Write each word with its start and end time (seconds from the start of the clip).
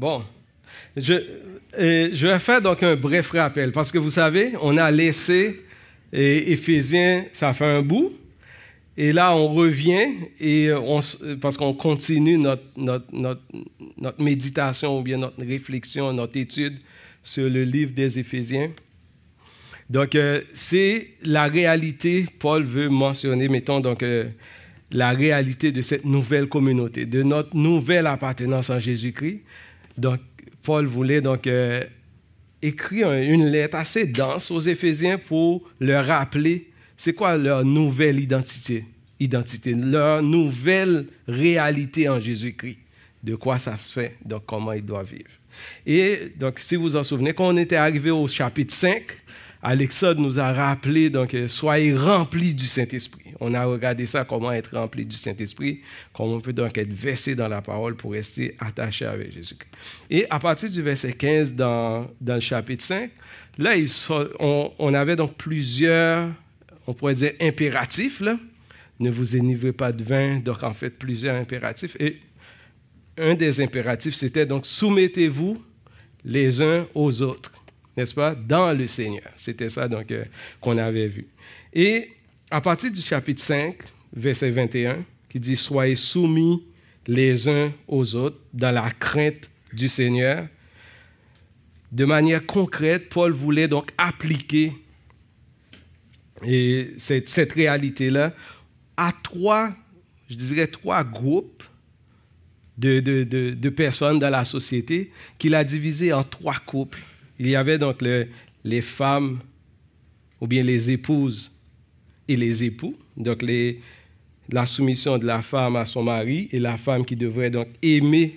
Bon, 0.00 0.22
je, 0.96 1.12
euh, 1.78 2.08
je 2.10 2.26
vais 2.26 2.38
faire 2.38 2.62
donc 2.62 2.82
un 2.82 2.96
bref 2.96 3.32
rappel 3.32 3.70
parce 3.70 3.92
que 3.92 3.98
vous 3.98 4.08
savez, 4.08 4.54
on 4.62 4.78
a 4.78 4.90
laissé 4.90 5.60
et 6.10 6.52
Éphésiens, 6.52 7.26
ça 7.34 7.52
fait 7.52 7.66
un 7.66 7.82
bout. 7.82 8.14
Et 8.96 9.12
là, 9.12 9.36
on 9.36 9.52
revient 9.52 10.06
parce 11.38 11.58
qu'on 11.58 11.74
continue 11.74 12.38
notre, 12.38 12.62
méditation 14.18 14.98
ou 14.98 15.02
bien 15.02 15.18
notre 15.18 15.44
réflexion, 15.44 16.14
notre 16.14 16.38
étude 16.38 16.78
sur 17.22 17.50
le 17.50 17.64
livre 17.64 17.92
des 17.92 18.18
Éphésiens. 18.18 18.70
Donc, 19.90 20.14
euh, 20.14 20.40
c'est 20.54 21.08
la 21.24 21.44
réalité, 21.44 22.24
Paul 22.38 22.64
veut 22.64 22.88
mentionner, 22.88 23.48
mettons, 23.48 23.80
donc, 23.80 24.02
euh, 24.02 24.30
la 24.92 25.10
réalité 25.10 25.72
de 25.72 25.82
cette 25.82 26.06
nouvelle 26.06 26.46
communauté, 26.46 27.04
de 27.04 27.22
notre 27.22 27.54
nouvelle 27.54 28.06
appartenance 28.06 28.70
en 28.70 28.78
Jésus-Christ. 28.78 29.40
Donc, 30.00 30.20
Paul 30.62 30.86
voulait 30.86 31.20
donc 31.20 31.46
euh, 31.46 31.82
écrire 32.62 33.12
une 33.12 33.46
lettre 33.46 33.76
assez 33.76 34.06
dense 34.06 34.50
aux 34.50 34.60
Éphésiens 34.60 35.18
pour 35.18 35.68
leur 35.78 36.06
rappeler 36.06 36.70
c'est 36.96 37.14
quoi 37.14 37.38
leur 37.38 37.64
nouvelle 37.64 38.20
identité, 38.20 38.84
identité, 39.18 39.72
leur 39.72 40.22
nouvelle 40.22 41.06
réalité 41.26 42.10
en 42.10 42.20
Jésus-Christ, 42.20 42.76
de 43.22 43.36
quoi 43.36 43.58
ça 43.58 43.78
se 43.78 43.90
fait, 43.90 44.16
donc 44.22 44.44
comment 44.44 44.74
ils 44.74 44.84
doivent 44.84 45.10
vivre. 45.10 45.30
Et 45.86 46.30
donc, 46.36 46.58
si 46.58 46.76
vous 46.76 46.82
vous 46.82 46.96
en 46.96 47.02
souvenez, 47.02 47.32
quand 47.32 47.48
on 47.48 47.56
était 47.56 47.76
arrivé 47.76 48.10
au 48.10 48.28
chapitre 48.28 48.74
5, 48.74 49.02
Alexandre 49.62 50.20
nous 50.20 50.38
a 50.38 50.52
rappelé, 50.52 51.10
donc, 51.10 51.34
euh, 51.34 51.46
soyez 51.46 51.94
remplis 51.94 52.54
du 52.54 52.64
Saint-Esprit. 52.64 53.34
On 53.40 53.52
a 53.52 53.64
regardé 53.64 54.06
ça, 54.06 54.24
comment 54.24 54.52
être 54.52 54.74
rempli 54.76 55.04
du 55.04 55.16
Saint-Esprit, 55.16 55.80
comment 56.14 56.34
on 56.34 56.40
peut 56.40 56.52
donc 56.52 56.78
être 56.78 56.92
versé 56.92 57.34
dans 57.34 57.48
la 57.48 57.60
parole 57.60 57.94
pour 57.94 58.12
rester 58.12 58.56
attaché 58.58 59.04
avec 59.04 59.32
Jésus-Christ. 59.32 59.72
Et 60.08 60.26
à 60.30 60.38
partir 60.38 60.70
du 60.70 60.80
verset 60.80 61.12
15 61.12 61.52
dans, 61.52 62.10
dans 62.20 62.34
le 62.34 62.40
chapitre 62.40 62.84
5, 62.84 63.10
là, 63.58 63.72
on, 64.40 64.72
on, 64.78 64.94
avait 64.94 65.16
donc 65.16 65.34
plusieurs, 65.36 66.30
on 66.86 66.94
pourrait 66.94 67.14
dire, 67.14 67.32
impératifs. 67.40 68.20
Là. 68.20 68.38
Ne 68.98 69.10
vous 69.10 69.36
énivrez 69.36 69.72
pas 69.72 69.92
de 69.92 70.02
vin, 70.02 70.38
donc 70.38 70.62
en 70.62 70.72
fait, 70.72 70.90
plusieurs 70.90 71.36
impératifs. 71.36 71.96
Et 72.00 72.18
un 73.18 73.34
des 73.34 73.60
impératifs, 73.60 74.14
c'était 74.14 74.46
donc 74.46 74.64
soumettez-vous 74.64 75.62
les 76.24 76.62
uns 76.62 76.86
aux 76.94 77.22
autres 77.22 77.52
n'est-ce 77.96 78.14
pas, 78.14 78.34
dans 78.34 78.72
le 78.76 78.86
Seigneur. 78.86 79.30
C'était 79.36 79.68
ça 79.68 79.88
donc 79.88 80.10
euh, 80.10 80.24
qu'on 80.60 80.78
avait 80.78 81.08
vu. 81.08 81.26
Et 81.72 82.10
à 82.50 82.60
partir 82.60 82.90
du 82.90 83.00
chapitre 83.00 83.42
5, 83.42 83.76
verset 84.12 84.50
21, 84.50 85.04
qui 85.28 85.40
dit 85.40 85.56
Soyez 85.56 85.96
soumis 85.96 86.64
les 87.06 87.48
uns 87.48 87.72
aux 87.88 88.14
autres 88.16 88.38
dans 88.52 88.72
la 88.72 88.90
crainte 88.90 89.50
du 89.72 89.88
Seigneur. 89.88 90.46
De 91.92 92.04
manière 92.04 92.44
concrète, 92.46 93.08
Paul 93.08 93.32
voulait 93.32 93.68
donc 93.68 93.90
appliquer 93.98 94.72
et 96.42 96.94
cette, 96.96 97.52
réalité-là 97.52 98.32
à 98.96 99.12
trois, 99.22 99.72
je 100.30 100.36
dirais 100.36 100.66
trois 100.68 101.04
groupes 101.04 101.62
de 102.78 103.68
personnes 103.68 104.18
dans 104.18 104.30
la 104.30 104.44
société 104.46 105.10
qu'il 105.38 105.54
a 105.54 105.64
divisé 105.64 106.14
en 106.14 106.24
trois 106.24 106.56
couples 106.64 107.02
il 107.40 107.48
y 107.48 107.56
avait 107.56 107.78
donc 107.78 108.02
les 108.64 108.80
femmes 108.82 109.40
ou 110.42 110.46
bien 110.46 110.62
les 110.62 110.90
épouses 110.90 111.50
et 112.28 112.36
les 112.36 112.62
époux, 112.62 112.94
donc 113.16 113.42
la 114.50 114.66
soumission 114.66 115.16
de 115.16 115.24
la 115.24 115.40
femme 115.40 115.76
à 115.76 115.86
son 115.86 116.02
mari 116.02 116.50
et 116.52 116.58
la 116.58 116.76
femme 116.76 117.02
qui 117.02 117.16
devrait 117.16 117.48
donc 117.48 117.68
aimer 117.80 118.36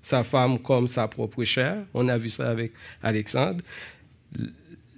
sa 0.00 0.22
femme 0.22 0.60
comme 0.60 0.86
sa 0.86 1.08
propre 1.08 1.42
chair. 1.42 1.84
On 1.92 2.06
a 2.06 2.16
vu 2.16 2.28
ça 2.28 2.48
avec 2.48 2.72
Alexandre. 3.02 3.64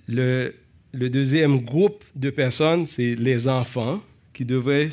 Le, 0.06 0.54
le 0.92 1.08
deuxième 1.08 1.62
groupe 1.62 2.04
de 2.14 2.28
personnes, 2.28 2.84
c'est 2.84 3.14
les 3.14 3.48
enfants 3.48 4.02
qui 4.34 4.44
devraient 4.44 4.90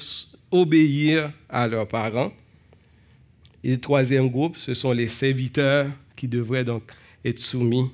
obéir 0.49 1.33
à 1.49 1.67
leurs 1.67 1.89
parents. 1.89 2.31
Et 3.65 3.71
le 3.71 3.79
troisième 3.81 4.29
groupe, 4.29 4.55
ce 4.55 4.73
sont 4.73 4.93
les 4.93 5.07
serviteurs 5.07 5.87
qui 6.15 6.29
devraient 6.29 6.63
donc 6.63 6.83
être 7.25 7.39
soumis 7.39 7.91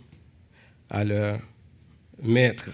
à 0.89 1.03
leur 1.03 1.39
maître. 2.21 2.69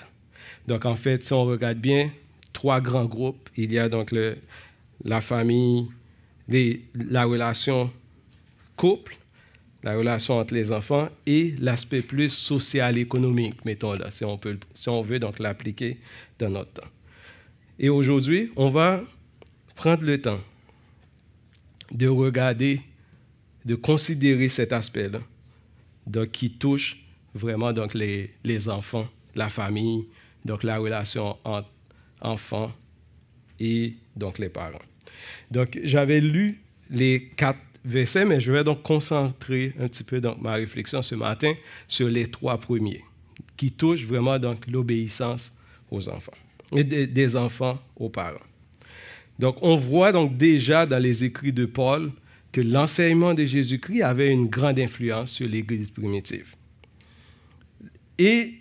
Donc, 0.68 0.86
en 0.86 0.96
fait, 0.96 1.24
si 1.24 1.34
on 1.34 1.46
regarde 1.46 1.78
bien, 1.78 2.12
trois 2.54 2.82
grands 2.82 3.06
groupes. 3.06 3.50
Il 3.58 3.72
y 3.72 3.80
a 3.80 3.90
donc 3.90 4.12
le, 4.12 4.38
la 5.04 5.22
famille, 5.22 5.88
la 6.94 7.24
relation 7.26 7.92
couple, 8.76 9.16
la 9.84 9.96
relation 9.96 10.38
entre 10.38 10.54
les 10.54 10.72
enfants 10.72 11.10
et 11.26 11.56
l'aspect 11.60 12.02
plus 12.02 12.30
social 12.30 12.98
économique, 12.98 13.66
mettons 13.66 13.94
là, 13.94 14.12
si 14.12 14.24
on, 14.24 14.38
peut, 14.38 14.58
si 14.74 14.90
on 14.90 15.02
veut 15.02 15.20
donc 15.20 15.40
l'appliquer 15.40 15.98
dans 16.38 16.50
notre 16.50 16.74
temps. 16.74 16.88
Et 17.80 17.90
aujourd'hui, 17.90 18.52
on 18.56 18.70
va 18.70 19.02
prendre 19.76 20.04
le 20.04 20.22
temps 20.22 20.40
de 21.92 22.08
regarder, 22.08 22.82
de 23.66 23.76
considérer 23.76 24.50
cet 24.50 24.72
aspect-là, 24.72 25.20
qui 26.28 26.52
touche 26.52 27.04
vraiment 27.34 27.74
donc 27.74 27.94
les, 27.94 28.31
les, 28.44 28.69
enfants, 28.69 29.08
la 29.36 29.50
famille, 29.50 30.08
donc 30.46 30.64
la 30.64 30.78
relation 30.78 31.38
entre 31.44 31.69
enfants 32.22 32.72
et 33.59 33.96
donc 34.16 34.40
les 34.40 34.50
parents. 34.50 34.81
Donc 35.50 35.80
j'avais 35.84 36.19
lu 36.19 36.62
les 36.90 37.31
quatre 37.36 37.59
versets, 37.86 38.25
mais 38.25 38.40
je 38.40 38.52
vais 38.52 38.64
donc 38.64 38.84
concentrer 38.84 39.74
un 39.80 39.88
petit 39.88 40.03
peu 40.03 40.19
donc 40.22 40.42
ma 40.42 40.53
réflexion 40.53 41.02
ce 41.02 41.16
matin 41.16 41.53
sur 41.88 42.08
les 42.09 42.28
trois 42.28 42.58
premiers, 42.58 43.03
qui 43.58 43.72
touchent 43.72 44.06
vraiment 44.06 44.38
donc 44.40 44.68
l'obéissance 44.68 45.53
aux 45.90 46.08
enfants 46.09 46.34
et 46.75 46.84
des, 46.84 47.08
des 47.08 47.36
enfants 47.36 47.80
aux 47.96 48.09
parents. 48.09 48.40
Donc 49.40 49.58
on 49.62 49.75
voit 49.75 50.12
donc 50.12 50.38
déjà 50.38 50.86
dans 50.86 51.00
les 51.00 51.24
écrits 51.24 51.53
de 51.53 51.66
Paul 51.66 52.12
que 52.52 52.62
l'enseignement 52.62 53.34
de 53.34 53.46
Jésus-Christ 53.46 54.02
avait 54.02 54.30
une 54.30 54.48
grande 54.48 54.80
influence 54.80 55.31
sur 55.31 55.48
l'Église 55.48 55.90
primitive. 55.90 56.56
Et 58.22 58.54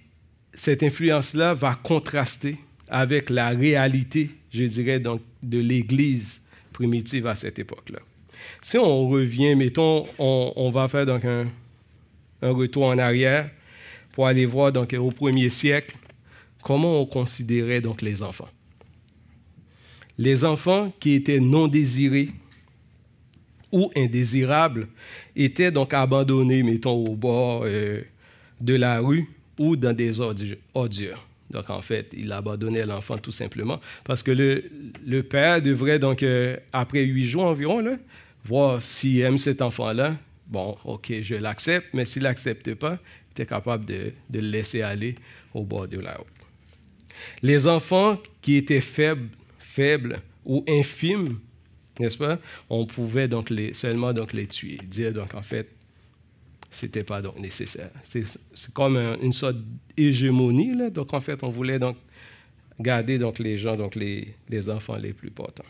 cette 0.55 0.83
influence-là 0.83 1.53
va 1.53 1.75
contraster 1.75 2.57
avec 2.89 3.29
la 3.29 3.51
réalité, 3.51 4.31
je 4.51 4.65
dirais, 4.65 4.99
donc, 5.01 5.21
de 5.43 5.59
l'Église 5.59 6.41
primitive 6.73 7.27
à 7.27 7.35
cette 7.35 7.59
époque-là. 7.59 7.99
Si 8.63 8.79
on 8.79 9.07
revient, 9.11 9.55
mettons, 9.55 10.07
on, 10.19 10.71
va 10.71 10.89
faire 10.89 11.05
donc 11.05 11.27
un, 11.27 11.47
retour 12.41 12.85
en 12.85 12.97
arrière 12.97 13.51
pour 14.13 14.27
aller 14.27 14.47
voir 14.47 14.73
donc 14.73 14.95
au 14.95 15.11
premier 15.11 15.51
siècle 15.51 15.95
comment 16.63 16.99
on 17.03 17.05
considérait 17.05 17.83
donc 17.83 18.01
les 18.01 18.23
enfants? 18.23 18.49
Les 20.17 20.43
enfants 20.47 20.91
qui 21.01 21.13
étaient 21.13 21.39
non 21.39 21.69
désirés 21.69 22.31
ou 23.73 23.91
indésirables 23.95 24.89
étaient 25.37 25.71
donc 25.71 25.93
abandonnés, 25.93 26.63
mettons, 26.63 27.05
au 27.05 27.15
bord 27.15 27.65
euh, 27.67 28.01
de 28.59 28.75
la 28.75 29.01
rue 29.01 29.29
ou 29.61 29.77
dans 29.77 29.93
des 29.93 30.21
ordures. 30.21 31.27
Donc, 31.51 31.69
en 31.69 31.83
fait, 31.83 32.09
il 32.17 32.33
abandonnait 32.33 32.87
l'enfant 32.87 33.19
tout 33.19 33.31
simplement 33.31 33.79
parce 34.05 34.23
que 34.23 34.31
le, 34.31 34.65
le 35.07 35.23
père 35.23 35.61
devrait, 35.61 35.99
donc, 35.99 36.23
euh, 36.23 36.57
après 36.73 37.03
huit 37.03 37.25
jours 37.25 37.45
environ, 37.45 37.81
là, 37.81 37.97
voir 38.45 38.81
s'il 38.81 39.21
aime 39.21 39.37
cet 39.37 39.61
enfant-là. 39.61 40.17
Bon, 40.47 40.79
OK, 40.85 41.13
je 41.21 41.35
l'accepte, 41.35 41.89
mais 41.93 42.07
s'il 42.07 42.23
n'accepte 42.23 42.75
pas, 42.75 42.99
il 43.03 43.31
était 43.33 43.47
capable 43.47 43.85
de, 43.85 44.13
de, 44.31 44.41
le 44.41 44.49
laisser 44.49 44.81
aller 44.81 45.15
au 45.53 45.63
bord 45.63 45.87
de 45.87 46.01
la 46.01 46.15
route. 46.15 46.27
Les 47.43 47.67
enfants 47.67 48.19
qui 48.41 48.57
étaient 48.57 48.81
faibles, 48.81 49.29
faibles 49.59 50.21
ou 50.47 50.65
infimes, 50.67 51.39
n'est-ce 51.99 52.17
pas, 52.17 52.39
on 52.71 52.87
pouvait 52.87 53.29
donc 53.29 53.51
les, 53.51 53.75
seulement 53.75 54.15
donc 54.15 54.33
les 54.33 54.47
tuer. 54.47 54.79
Dire, 54.85 55.13
donc, 55.13 55.35
en 55.35 55.43
fait, 55.43 55.69
c'était 56.71 57.05
pas 57.05 57.21
donc 57.21 57.39
nécessaire. 57.39 57.91
C'est 58.05 58.73
comme 58.73 58.97
une 59.21 59.33
sorte 59.33 59.57
d'hégémonie. 59.97 60.91
Donc, 60.91 61.13
en 61.13 61.21
fait, 61.21 61.43
on 61.43 61.51
voulait 61.51 61.79
donc 61.79 61.97
garder 62.79 63.19
donc 63.19 63.39
les 63.39 63.59
gens, 63.59 63.77
donc 63.77 63.95
les, 63.95 64.35
les 64.49 64.71
enfants 64.71 64.97
les 64.97 65.13
plus 65.13 65.31
portants. 65.31 65.65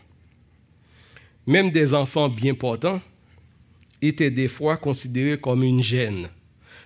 Même 1.47 1.71
des 1.71 1.93
enfants 1.93 2.29
bien 2.29 2.53
portants 2.53 3.01
étaient 4.01 4.31
des 4.31 4.47
fois 4.47 4.77
considérés 4.77 5.39
comme 5.39 5.63
une 5.63 5.81
gêne, 5.81 6.29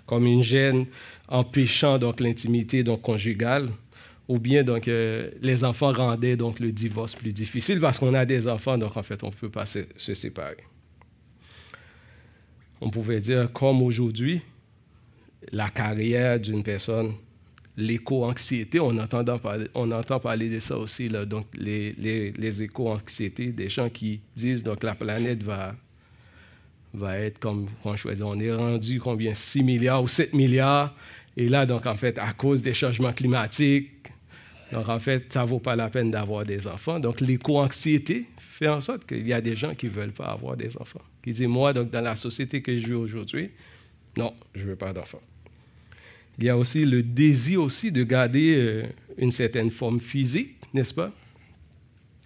comme 0.05 0.25
une 0.25 0.43
gêne 0.43 0.85
empêchant 1.27 1.97
donc 1.97 2.19
l'intimité 2.19 2.83
donc 2.83 3.01
conjugale, 3.01 3.69
ou 4.27 4.39
bien 4.39 4.63
donc 4.63 4.87
euh, 4.87 5.29
les 5.41 5.63
enfants 5.63 5.91
rendaient 5.93 6.35
donc 6.37 6.59
le 6.59 6.71
divorce 6.71 7.15
plus 7.15 7.33
difficile 7.33 7.79
parce 7.79 7.99
qu'on 7.99 8.13
a 8.13 8.25
des 8.25 8.47
enfants, 8.47 8.77
donc 8.77 8.95
en 8.97 9.03
fait 9.03 9.23
on 9.23 9.27
ne 9.27 9.33
peut 9.33 9.49
pas 9.49 9.65
se, 9.65 9.79
se 9.97 10.13
séparer 10.13 10.63
on 12.81 12.89
pouvait 12.89 13.19
dire, 13.19 13.51
comme 13.51 13.81
aujourd'hui, 13.81 14.41
la 15.51 15.69
carrière 15.69 16.39
d'une 16.39 16.63
personne, 16.63 17.13
l'éco-anxiété, 17.77 18.79
on, 18.79 18.97
entend 18.97 20.19
parler 20.19 20.49
de 20.49 20.59
ça 20.59 20.77
aussi, 20.77 21.09
les, 21.57 21.93
les, 22.37 22.63
éco-anxiétés, 22.63 23.47
des 23.47 23.69
gens 23.69 23.89
qui 23.89 24.21
disent 24.35 24.63
donc 24.63 24.83
la 24.83 24.95
planète 24.95 25.43
va, 25.43 25.75
va 26.93 27.19
être 27.19 27.39
comme, 27.39 27.67
on 27.83 27.95
choisit, 27.95 28.23
on 28.23 28.39
est 28.39 28.53
rendu 28.53 28.99
combien 28.99 29.33
6 29.33 29.63
milliards 29.63 30.03
ou 30.03 30.07
7 30.07 30.33
milliards. 30.33 30.95
Et 31.37 31.49
là, 31.49 31.65
donc, 31.65 31.85
en 31.85 31.95
fait, 31.95 32.17
à 32.17 32.31
cause 32.31 32.61
des 32.61 32.73
changements 32.73 33.11
climatiques, 33.11 33.91
donc, 34.75 34.89
en 34.89 34.99
fait, 34.99 35.31
ça 35.31 35.43
ne 35.43 35.47
vaut 35.47 35.59
pas 35.59 35.77
la 35.77 35.89
peine 35.89 36.11
d'avoir 36.11 36.43
des 36.43 36.67
enfants. 36.67 36.99
Donc, 36.99 37.21
l'éco-anxiété 37.21 38.25
fait 38.37 38.67
en 38.67 38.81
sorte 38.81 39.05
qu'il 39.05 39.25
y 39.25 39.31
a 39.31 39.39
des 39.39 39.55
gens 39.55 39.73
qui 39.73 39.85
ne 39.85 39.91
veulent 39.91 40.11
pas 40.11 40.25
avoir 40.25 40.57
des 40.57 40.75
enfants. 40.75 40.99
Qui 41.23 41.31
disent, 41.31 41.47
moi, 41.47 41.71
donc, 41.71 41.91
dans 41.91 42.01
la 42.01 42.17
société 42.17 42.61
que 42.61 42.75
je 42.75 42.87
vis 42.87 42.93
aujourd'hui, 42.93 43.51
non, 44.17 44.33
je 44.53 44.63
ne 44.63 44.71
veux 44.71 44.75
pas 44.75 44.91
d'enfants. 44.91 45.21
Il 46.37 46.43
y 46.43 46.49
a 46.49 46.57
aussi 46.57 46.83
le 46.83 47.03
désir 47.03 47.61
aussi 47.61 47.89
de 47.89 48.03
garder 48.03 48.55
euh, 48.57 48.83
une 49.17 49.31
certaine 49.31 49.69
forme 49.69 50.01
physique, 50.01 50.57
n'est-ce 50.73 50.93
pas? 50.93 51.13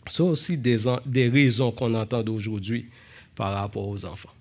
Sont 0.07 0.29
aussi 0.29 0.57
des, 0.57 0.77
des 1.05 1.29
raisons 1.29 1.71
qu'on 1.71 1.93
entend 1.93 2.25
aujourd'hui 2.25 2.87
par 3.35 3.53
rapport 3.53 3.87
aux 3.87 4.05
enfants. 4.05 4.33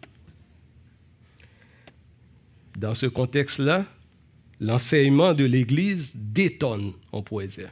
Dans 2.79 2.95
ce 2.95 3.05
contexte-là, 3.05 3.85
l'enseignement 4.61 5.35
de 5.35 5.45
l'Église 5.45 6.13
détonne, 6.15 6.95
on 7.13 7.23
pourrait 7.23 7.49
dire, 7.49 7.69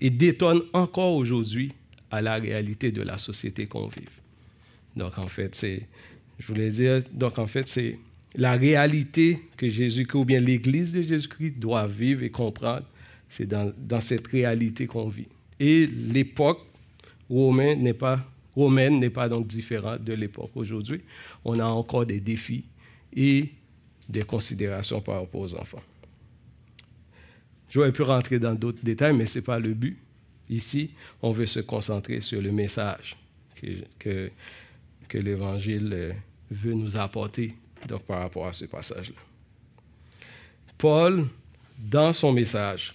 et 0.00 0.10
détonne 0.10 0.62
encore 0.72 1.14
aujourd'hui 1.14 1.72
à 2.10 2.20
la 2.20 2.36
réalité 2.36 2.92
de 2.92 3.02
la 3.02 3.18
société 3.18 3.66
qu'on 3.66 3.88
vit. 3.88 4.04
Donc, 4.96 5.18
en 5.18 5.26
fait, 5.26 5.54
c'est, 5.54 5.86
je 6.38 6.46
voulais 6.46 6.70
dire, 6.70 7.02
donc, 7.12 7.38
en 7.38 7.46
fait, 7.46 7.68
c'est 7.68 7.98
la 8.34 8.52
réalité 8.52 9.40
que 9.56 9.68
Jésus-Christ, 9.68 10.18
ou 10.18 10.24
bien 10.24 10.38
l'Église 10.38 10.92
de 10.92 11.02
Jésus-Christ 11.02 11.58
doit 11.58 11.86
vivre 11.86 12.22
et 12.22 12.30
comprendre, 12.30 12.86
c'est 13.28 13.46
dans, 13.46 13.72
dans 13.78 14.00
cette 14.00 14.26
réalité 14.28 14.86
qu'on 14.86 15.08
vit. 15.08 15.28
Et 15.58 15.86
l'époque 15.86 16.60
romaine 17.28 17.82
n'est 17.82 17.94
pas, 17.94 18.24
romaine 18.54 19.00
n'est 19.00 19.10
pas 19.10 19.28
donc 19.28 19.46
différente 19.46 20.04
de 20.04 20.12
l'époque 20.12 20.50
aujourd'hui. 20.54 21.00
On 21.44 21.58
a 21.58 21.64
encore 21.64 22.06
des 22.06 22.20
défis 22.20 22.64
et 23.14 23.48
des 24.08 24.22
considérations 24.22 25.00
par 25.00 25.20
rapport 25.20 25.40
aux 25.40 25.54
enfants. 25.54 25.82
J'aurais 27.68 27.92
pu 27.92 28.02
rentrer 28.02 28.38
dans 28.38 28.54
d'autres 28.54 28.82
détails, 28.82 29.14
mais 29.14 29.26
ce 29.26 29.38
n'est 29.38 29.44
pas 29.44 29.58
le 29.58 29.74
but. 29.74 29.98
Ici, 30.48 30.90
on 31.22 31.32
veut 31.32 31.46
se 31.46 31.60
concentrer 31.60 32.20
sur 32.20 32.40
le 32.40 32.52
message 32.52 33.16
que, 33.98 34.30
l'Évangile 35.12 35.90
euh, 35.92 36.12
veut 36.50 36.74
nous 36.74 36.96
apporter 36.96 37.54
donc, 37.88 38.02
par 38.02 38.20
rapport 38.20 38.46
à 38.46 38.52
ce 38.52 38.66
passage-là. 38.66 39.16
Paul, 40.76 41.26
dans 41.78 42.12
son 42.12 42.32
message, 42.32 42.94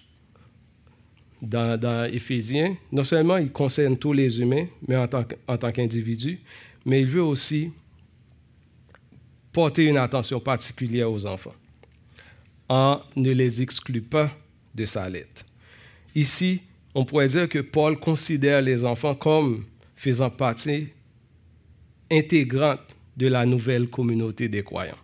dans, 1.41 1.79
dans 1.79 2.05
Éphésiens, 2.05 2.77
non 2.91 3.03
seulement 3.03 3.37
il 3.37 3.51
concerne 3.51 3.97
tous 3.97 4.13
les 4.13 4.39
humains, 4.39 4.67
mais 4.87 4.95
en 4.95 5.07
tant, 5.07 5.25
en 5.47 5.57
tant 5.57 5.71
qu'individu, 5.71 6.39
mais 6.85 7.01
il 7.01 7.07
veut 7.07 7.23
aussi 7.23 7.71
porter 9.51 9.85
une 9.85 9.97
attention 9.97 10.39
particulière 10.39 11.11
aux 11.11 11.25
enfants, 11.25 11.55
en 12.69 13.01
ne 13.15 13.31
les 13.31 13.61
exclut 13.61 14.01
pas 14.01 14.31
de 14.73 14.85
sa 14.85 15.09
lettre. 15.09 15.45
Ici, 16.15 16.61
on 16.93 17.05
pourrait 17.05 17.27
dire 17.27 17.47
que 17.47 17.59
Paul 17.59 17.99
considère 17.99 18.61
les 18.61 18.83
enfants 18.83 19.15
comme 19.15 19.65
faisant 19.95 20.29
partie 20.29 20.89
intégrante 22.11 22.81
de 23.15 23.27
la 23.27 23.45
nouvelle 23.45 23.87
communauté 23.87 24.49
des 24.49 24.63
croyants. 24.63 24.97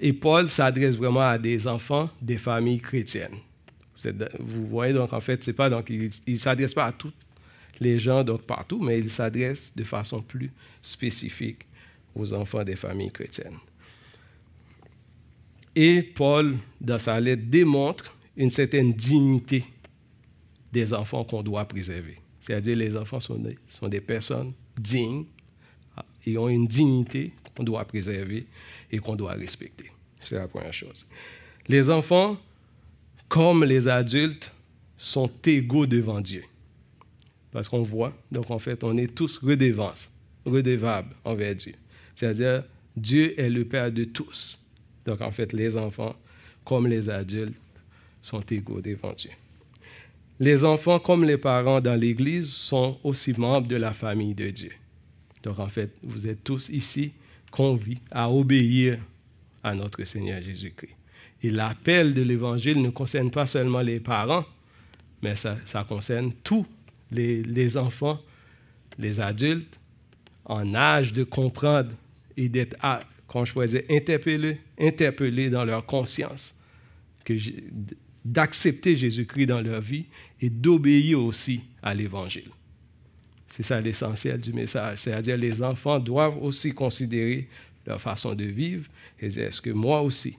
Et 0.00 0.12
Paul 0.12 0.48
s'adresse 0.48 0.96
vraiment 0.96 1.28
à 1.28 1.38
des 1.38 1.66
enfants 1.66 2.10
des 2.20 2.36
familles 2.36 2.80
chrétiennes. 2.80 3.36
Vous 4.38 4.66
voyez, 4.66 4.92
donc 4.92 5.12
en 5.12 5.20
fait, 5.20 5.42
c'est 5.44 5.52
pas 5.52 5.70
donc 5.70 5.88
il 5.88 6.10
ne 6.26 6.36
s'adresse 6.36 6.74
pas 6.74 6.86
à 6.86 6.92
tous 6.92 7.12
les 7.80 7.98
gens 7.98 8.22
donc 8.22 8.42
partout, 8.42 8.80
mais 8.82 8.98
il 8.98 9.10
s'adresse 9.10 9.72
de 9.74 9.84
façon 9.84 10.22
plus 10.22 10.50
spécifique 10.82 11.66
aux 12.14 12.32
enfants 12.32 12.64
des 12.64 12.76
familles 12.76 13.10
chrétiennes. 13.10 13.58
Et 15.74 16.02
Paul, 16.02 16.56
dans 16.80 16.98
sa 16.98 17.18
lettre, 17.18 17.42
démontre 17.46 18.14
une 18.36 18.50
certaine 18.50 18.92
dignité 18.92 19.64
des 20.72 20.92
enfants 20.92 21.24
qu'on 21.24 21.42
doit 21.42 21.64
préserver. 21.64 22.18
C'est-à-dire 22.40 22.76
les 22.76 22.96
enfants 22.96 23.20
sont 23.20 23.36
des, 23.36 23.56
sont 23.68 23.88
des 23.88 24.00
personnes 24.00 24.52
dignes 24.76 25.24
et 26.26 26.36
ont 26.36 26.48
une 26.48 26.66
dignité 26.66 27.32
qu'on 27.56 27.62
doit 27.62 27.84
préserver 27.84 28.46
et 28.90 28.98
qu'on 28.98 29.16
doit 29.16 29.32
respecter. 29.32 29.90
C'est 30.20 30.36
la 30.36 30.48
première 30.48 30.72
chose. 30.72 31.06
Les 31.68 31.88
enfants, 31.90 32.36
comme 33.28 33.64
les 33.64 33.88
adultes, 33.88 34.50
sont 34.96 35.30
égaux 35.46 35.86
devant 35.86 36.20
Dieu. 36.20 36.44
Parce 37.52 37.68
qu'on 37.68 37.82
voit, 37.82 38.12
donc 38.32 38.50
en 38.50 38.58
fait, 38.58 38.82
on 38.82 38.96
est 38.96 39.14
tous 39.14 39.38
redevables, 39.38 39.98
redevables 40.44 41.14
envers 41.24 41.54
Dieu. 41.54 41.74
C'est-à-dire, 42.16 42.64
Dieu 42.96 43.38
est 43.40 43.48
le 43.48 43.64
Père 43.64 43.92
de 43.92 44.04
tous. 44.04 44.58
Donc 45.04 45.20
en 45.20 45.30
fait, 45.30 45.52
les 45.52 45.76
enfants, 45.76 46.16
comme 46.64 46.86
les 46.86 47.08
adultes, 47.08 47.54
sont 48.24 48.40
égaux 48.40 48.80
devant 48.80 49.12
Dieu. 49.12 49.30
Les 50.40 50.64
enfants, 50.64 50.98
comme 50.98 51.24
les 51.24 51.36
parents 51.36 51.82
dans 51.82 51.94
l'Église, 51.94 52.48
sont 52.48 52.98
aussi 53.04 53.34
membres 53.38 53.68
de 53.68 53.76
la 53.76 53.92
famille 53.92 54.34
de 54.34 54.48
Dieu. 54.48 54.72
Donc 55.42 55.58
en 55.58 55.68
fait, 55.68 55.90
vous 56.02 56.26
êtes 56.26 56.42
tous 56.42 56.70
ici 56.70 57.12
conviés 57.50 57.98
à 58.10 58.30
obéir 58.30 58.98
à 59.62 59.74
notre 59.74 60.02
Seigneur 60.04 60.40
Jésus-Christ. 60.40 60.94
Et 61.42 61.50
l'appel 61.50 62.14
de 62.14 62.22
l'Évangile 62.22 62.80
ne 62.80 62.88
concerne 62.88 63.30
pas 63.30 63.46
seulement 63.46 63.82
les 63.82 64.00
parents, 64.00 64.46
mais 65.22 65.36
ça, 65.36 65.84
concerne 65.86 66.32
tous 66.42 66.66
les, 67.10 67.76
enfants, 67.76 68.18
les 68.98 69.20
adultes, 69.20 69.78
en 70.46 70.74
âge 70.74 71.12
de 71.12 71.24
comprendre 71.24 71.90
et 72.38 72.48
d'être, 72.48 72.76
quand 73.26 73.44
je 73.44 73.52
pourrais 73.52 73.68
dire, 73.68 73.82
interpellés, 73.90 74.60
interpellés 74.78 75.50
dans 75.50 75.64
leur 75.64 75.84
conscience, 75.84 76.54
d'accepter 78.24 78.96
Jésus-Christ 78.96 79.46
dans 79.46 79.60
leur 79.60 79.80
vie 79.80 80.06
et 80.40 80.48
d'obéir 80.48 81.20
aussi 81.20 81.60
à 81.82 81.94
l'Évangile. 81.94 82.48
C'est 83.48 83.62
ça 83.62 83.80
l'essentiel 83.80 84.40
du 84.40 84.52
message. 84.52 85.00
C'est-à-dire 85.00 85.36
les 85.36 85.62
enfants 85.62 86.00
doivent 86.00 86.42
aussi 86.42 86.72
considérer 86.72 87.48
leur 87.86 88.00
façon 88.00 88.34
de 88.34 88.44
vivre 88.44 88.88
et 89.20 89.28
dire, 89.28 89.44
est-ce 89.44 89.60
que 89.60 89.70
moi 89.70 90.00
aussi, 90.00 90.38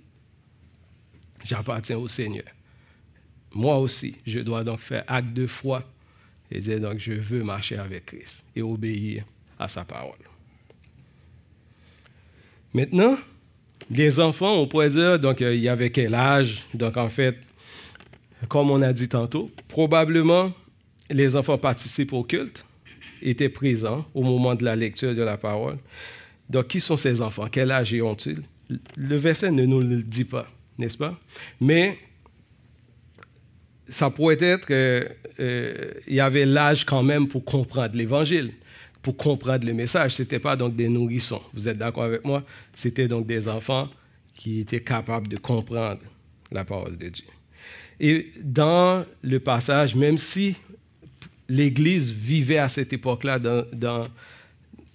j'appartiens 1.43 1.97
au 1.97 2.07
Seigneur? 2.07 2.45
Moi 3.53 3.77
aussi, 3.77 4.15
je 4.25 4.39
dois 4.39 4.63
donc 4.63 4.79
faire 4.79 5.03
acte 5.07 5.33
de 5.33 5.47
foi 5.47 5.89
et 6.51 6.59
dire, 6.59 6.79
donc, 6.79 6.97
je 6.99 7.13
veux 7.13 7.43
marcher 7.43 7.77
avec 7.77 8.07
Christ 8.07 8.43
et 8.55 8.61
obéir 8.61 9.23
à 9.57 9.67
sa 9.67 9.85
parole. 9.85 10.17
Maintenant, 12.73 13.17
les 13.89 14.19
enfants, 14.19 14.55
on 14.59 14.67
pourrait 14.67 14.89
dire, 14.89 15.19
donc, 15.19 15.39
il 15.39 15.55
y 15.55 15.69
avait 15.69 15.89
quel 15.89 16.13
âge? 16.13 16.63
Donc, 16.73 16.97
en 16.97 17.07
fait, 17.07 17.37
comme 18.47 18.71
on 18.71 18.81
a 18.81 18.93
dit 18.93 19.07
tantôt, 19.07 19.51
probablement, 19.67 20.51
les 21.09 21.35
enfants 21.35 21.57
participent 21.57 22.13
au 22.13 22.23
culte 22.23 22.65
étaient 23.21 23.49
présents 23.49 24.05
au 24.13 24.23
moment 24.23 24.55
de 24.55 24.63
la 24.63 24.75
lecture 24.75 25.15
de 25.15 25.21
la 25.21 25.37
parole. 25.37 25.77
Donc, 26.49 26.67
qui 26.67 26.79
sont 26.79 26.97
ces 26.97 27.21
enfants? 27.21 27.47
Quel 27.51 27.71
âge 27.71 27.93
ont-ils? 27.93 28.43
Le 28.97 29.15
verset 29.15 29.51
ne 29.51 29.65
nous 29.65 29.81
le 29.81 30.01
dit 30.01 30.25
pas, 30.25 30.47
n'est-ce 30.77 30.97
pas? 30.97 31.19
Mais 31.59 31.97
ça 33.87 34.09
pourrait 34.09 34.37
être 34.41 34.67
qu'il 34.67 34.75
euh, 35.39 35.91
y 36.07 36.19
avait 36.19 36.45
l'âge 36.45 36.85
quand 36.85 37.03
même 37.03 37.27
pour 37.27 37.45
comprendre 37.45 37.95
l'Évangile, 37.95 38.51
pour 39.01 39.15
comprendre 39.15 39.65
le 39.65 39.73
message. 39.73 40.15
Ce 40.15 40.21
n'était 40.21 40.39
pas 40.39 40.55
donc 40.55 40.75
des 40.75 40.89
nourrissons. 40.89 41.41
Vous 41.53 41.67
êtes 41.67 41.77
d'accord 41.77 42.03
avec 42.03 42.25
moi? 42.25 42.43
C'était 42.73 43.07
donc 43.07 43.27
des 43.27 43.47
enfants 43.47 43.89
qui 44.35 44.59
étaient 44.61 44.81
capables 44.81 45.27
de 45.27 45.37
comprendre 45.37 46.01
la 46.51 46.65
parole 46.65 46.97
de 46.97 47.09
Dieu. 47.09 47.25
Et 47.99 48.31
dans 48.41 49.05
le 49.21 49.39
passage, 49.39 49.95
même 49.95 50.17
si 50.17 50.55
l'Église 51.47 52.11
vivait 52.11 52.57
à 52.57 52.69
cette 52.69 52.91
époque-là 52.93 53.39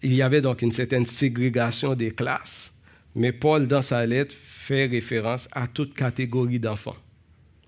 Il 0.02 0.14
y 0.14 0.22
avait 0.22 0.40
donc 0.40 0.62
une 0.62 0.72
certaine 0.72 1.06
ségrégation 1.06 1.94
des 1.94 2.10
classes, 2.10 2.72
mais 3.14 3.32
Paul, 3.32 3.66
dans 3.66 3.82
sa 3.82 4.06
lettre, 4.06 4.34
fait 4.34 4.86
référence 4.86 5.48
à 5.52 5.66
toute 5.66 5.94
catégorie 5.94 6.60
d'enfants. 6.60 6.96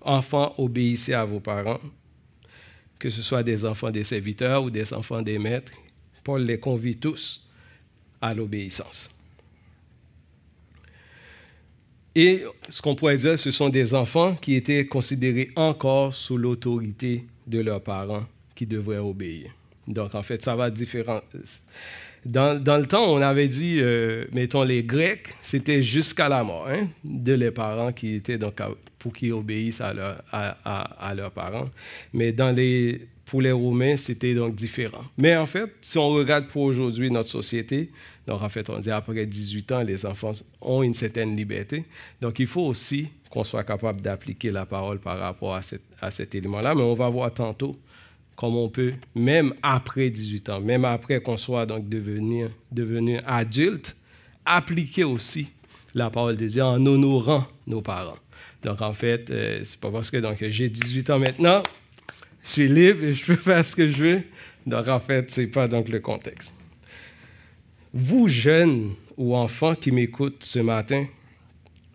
Enfants, 0.01 0.53
obéissez 0.57 1.13
à 1.13 1.25
vos 1.25 1.39
parents, 1.39 1.79
que 2.99 3.09
ce 3.09 3.21
soit 3.21 3.43
des 3.43 3.65
enfants 3.65 3.91
des 3.91 4.03
serviteurs 4.03 4.63
ou 4.63 4.69
des 4.69 4.93
enfants 4.93 5.21
des 5.21 5.39
maîtres. 5.39 5.73
Paul 6.23 6.43
les 6.43 6.59
convie 6.59 6.95
tous 6.97 7.47
à 8.21 8.33
l'obéissance. 8.33 9.09
Et 12.15 12.43
ce 12.69 12.81
qu'on 12.81 12.95
pourrait 12.95 13.17
dire, 13.17 13.39
ce 13.39 13.49
sont 13.51 13.69
des 13.69 13.95
enfants 13.95 14.35
qui 14.35 14.55
étaient 14.55 14.85
considérés 14.85 15.49
encore 15.55 16.13
sous 16.13 16.37
l'autorité 16.37 17.25
de 17.47 17.59
leurs 17.59 17.81
parents 17.81 18.25
qui 18.55 18.65
devraient 18.65 18.97
obéir. 18.97 19.51
Donc, 19.87 20.15
en 20.15 20.21
fait, 20.21 20.41
ça 20.41 20.55
va 20.55 20.69
différent. 20.69 21.21
Dans, 22.25 22.61
dans 22.61 22.77
le 22.77 22.85
temps, 22.85 23.11
on 23.11 23.21
avait 23.21 23.47
dit, 23.47 23.79
euh, 23.79 24.25
mettons, 24.31 24.63
les 24.63 24.83
Grecs, 24.83 25.35
c'était 25.41 25.83
jusqu'à 25.83 26.29
la 26.29 26.43
mort 26.43 26.67
hein, 26.69 26.87
de 27.03 27.33
les 27.33 27.51
parents 27.51 27.91
qui 27.91 28.15
étaient 28.15 28.37
donc 28.37 28.61
pour 28.97 29.11
qu'ils 29.11 29.33
obéissent 29.33 29.81
à, 29.81 29.93
leur, 29.93 30.23
à, 30.31 31.13
leurs 31.15 31.31
parents. 31.31 31.69
Mais 32.13 32.31
dans 32.31 32.51
les, 32.51 33.01
pour 33.25 33.41
les 33.41 33.51
Romains, 33.51 33.97
c'était 33.97 34.35
donc 34.35 34.55
différent. 34.55 35.03
Mais 35.17 35.35
en 35.35 35.45
fait, 35.45 35.69
si 35.81 35.97
on 35.97 36.09
regarde 36.09 36.47
pour 36.47 36.61
aujourd'hui 36.61 37.11
notre 37.11 37.29
société, 37.29 37.89
Donc, 38.27 38.41
en 38.41 38.49
fait, 38.49 38.69
on 38.69 38.79
dit 38.79 38.91
après 38.91 39.25
18 39.25 39.71
ans, 39.73 39.81
les 39.81 40.05
enfants 40.05 40.31
ont 40.61 40.81
une 40.81 40.93
certaine 40.93 41.35
liberté. 41.35 41.83
Donc, 42.21 42.39
il 42.39 42.47
faut 42.47 42.61
aussi 42.61 43.09
qu'on 43.29 43.43
soit 43.43 43.63
capable 43.63 43.99
d'appliquer 44.01 44.51
la 44.51 44.65
parole 44.65 44.99
par 44.99 45.19
rapport 45.19 45.55
à, 45.55 46.11
cet 46.11 46.35
élément-là. 46.35 46.73
Mais 46.75 46.83
on 46.83 46.93
va 46.93 47.09
voir 47.09 47.33
tantôt 47.33 47.77
comment 48.35 48.65
on 48.65 48.69
peut, 48.69 48.93
même 49.15 49.53
après 49.61 50.09
18 50.09 50.49
ans, 50.49 50.61
même 50.61 50.85
après 50.85 51.19
qu'on 51.21 51.37
soit 51.37 51.65
donc 51.65 51.89
devenu, 51.89 53.19
adulte, 53.25 53.95
appliquer 54.45 55.03
aussi 55.03 55.49
la 55.93 56.09
parole 56.09 56.37
de 56.37 56.47
Dieu 56.47 56.63
en 56.63 56.83
honorant 56.85 57.45
nos 57.67 57.81
parents. 57.81 58.17
Donc, 58.63 58.81
en 58.81 58.93
fait, 58.93 59.29
euh, 59.29 59.59
c'est 59.63 59.79
pas 59.79 59.91
parce 59.91 60.09
que 60.09 60.17
j'ai 60.49 60.69
18 60.69 61.09
ans 61.09 61.19
maintenant, 61.19 61.61
je 62.43 62.49
suis 62.49 62.67
libre 62.67 63.03
et 63.03 63.13
je 63.13 63.25
peux 63.25 63.35
faire 63.35 63.65
ce 63.65 63.75
que 63.75 63.89
je 63.89 64.03
veux. 64.03 64.21
Donc, 64.65 64.87
en 64.87 64.99
fait, 64.99 65.29
ce 65.29 65.41
n'est 65.41 65.47
pas 65.47 65.67
le 65.67 65.99
contexte. 65.99 66.53
Vous, 67.93 68.27
jeunes 68.27 68.95
ou 69.17 69.35
enfants 69.35 69.75
qui 69.75 69.91
m'écoutent 69.91 70.43
ce 70.43 70.57
matin, 70.57 71.05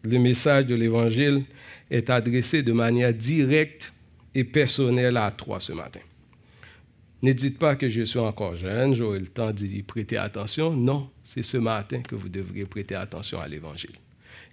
le 0.04 0.18
message 0.20 0.66
de 0.66 0.76
l'Évangile 0.76 1.42
est 1.90 2.08
adressé 2.08 2.62
de 2.62 2.72
manière 2.72 3.12
directe 3.12 3.92
et 4.32 4.44
personnelle 4.44 5.16
à 5.16 5.32
toi 5.32 5.58
ce 5.58 5.72
matin. 5.72 5.98
Ne 7.20 7.32
dites 7.32 7.58
pas 7.58 7.74
que 7.74 7.88
je 7.88 8.02
suis 8.02 8.20
encore 8.20 8.54
jeune, 8.54 8.94
j'aurai 8.94 9.18
le 9.18 9.26
temps 9.26 9.50
d'y 9.50 9.82
prêter 9.82 10.16
attention. 10.16 10.72
Non, 10.72 11.10
c'est 11.24 11.42
ce 11.42 11.56
matin 11.56 12.00
que 12.00 12.14
vous 12.14 12.28
devriez 12.28 12.64
prêter 12.64 12.94
attention 12.94 13.40
à 13.40 13.48
l'Évangile. 13.48 13.96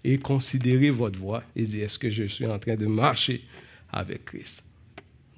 Et 0.04 0.18
considérer 0.18 0.90
votre 0.90 1.20
voix 1.20 1.44
et 1.56 1.64
dire, 1.64 1.84
est-ce 1.84 2.00
que 2.00 2.10
je 2.10 2.24
suis 2.24 2.48
en 2.48 2.58
train 2.58 2.76
de 2.76 2.88
marcher 2.88 3.44
avec 3.92 4.26
Christ? 4.26 4.64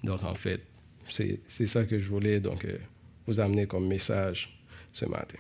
Donc, 0.06 0.24
en 0.24 0.36
fait, 0.36 0.62
c'est 1.10 1.68
ça 1.68 1.84
que 1.84 2.00
je 2.00 2.08
voulais 2.08 2.40
donc, 2.40 2.64
euh, 2.64 2.78
vous 3.26 3.42
amener 3.42 3.66
comme 3.66 3.88
message 3.88 4.58
ce 4.94 5.06
matin. 5.06 5.38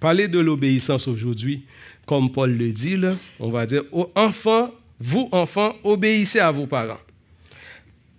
Parler 0.00 0.28
de 0.28 0.38
l'obéissance 0.38 1.08
aujourd'hui, 1.08 1.64
comme 2.06 2.30
Paul 2.30 2.56
le 2.56 2.72
dit, 2.72 2.96
on 3.40 3.50
va 3.50 3.66
dire, 3.66 3.82
enfants, 4.14 4.72
vous 5.00 5.28
enfants, 5.32 5.76
obéissez 5.84 6.38
à 6.38 6.50
vos 6.50 6.66
parents. 6.66 7.00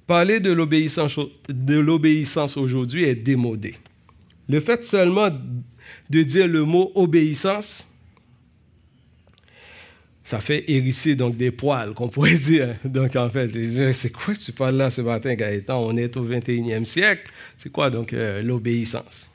Parler 0.06 0.40
de 0.40 0.52
l'obéissance 0.52 2.58
aujourd'hui 2.58 3.04
est 3.04 3.16
démodé. 3.16 3.76
Le 4.48 4.60
fait 4.60 4.84
seulement 4.84 5.30
de 6.10 6.24
dire 6.24 6.48
le 6.48 6.64
mot 6.64 6.92
obéissance, 6.96 7.86
ça 10.24 10.40
fait 10.40 10.70
hérisser 10.70 11.16
donc 11.16 11.38
des 11.38 11.52
poils, 11.52 11.94
qu'on 11.94 12.08
pourrait 12.08 12.34
dire. 12.36 12.76
Donc, 12.86 13.16
en 13.16 13.30
fait, 13.30 13.50
c'est 13.94 14.12
quoi 14.12 14.36
que 14.36 14.40
tu 14.40 14.52
parles 14.52 14.76
là 14.76 14.92
ce 14.92 15.02
matin, 15.02 15.34
Gaëtan? 15.34 15.80
On 15.80 15.98
est 15.98 16.16
au 16.18 16.26
21e 16.26 16.86
siècle. 16.86 17.32
C'est 17.58 17.72
quoi 17.72 17.90
donc 17.90 18.14
euh, 18.14 18.42
l'obéissance? 18.42 19.30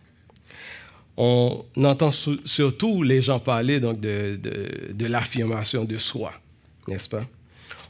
On 1.16 1.64
entend 1.76 2.10
surtout 2.10 3.02
les 3.02 3.20
gens 3.20 3.38
parler 3.38 3.78
donc 3.78 4.00
de, 4.00 4.38
de 4.92 5.06
l'affirmation 5.06 5.84
de 5.84 5.96
soi, 5.96 6.32
n'est-ce 6.88 7.08
pas? 7.08 7.24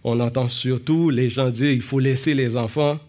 On 0.05 0.21
entend 0.21 0.49
surtout 0.51 1.09
les 1.09 1.31
gens 1.31 1.49
dire 1.49 1.73
qu'il 1.73 1.83
faut 1.83 1.99
laisser 1.99 2.35
les 2.35 2.57
enfants 2.59 3.01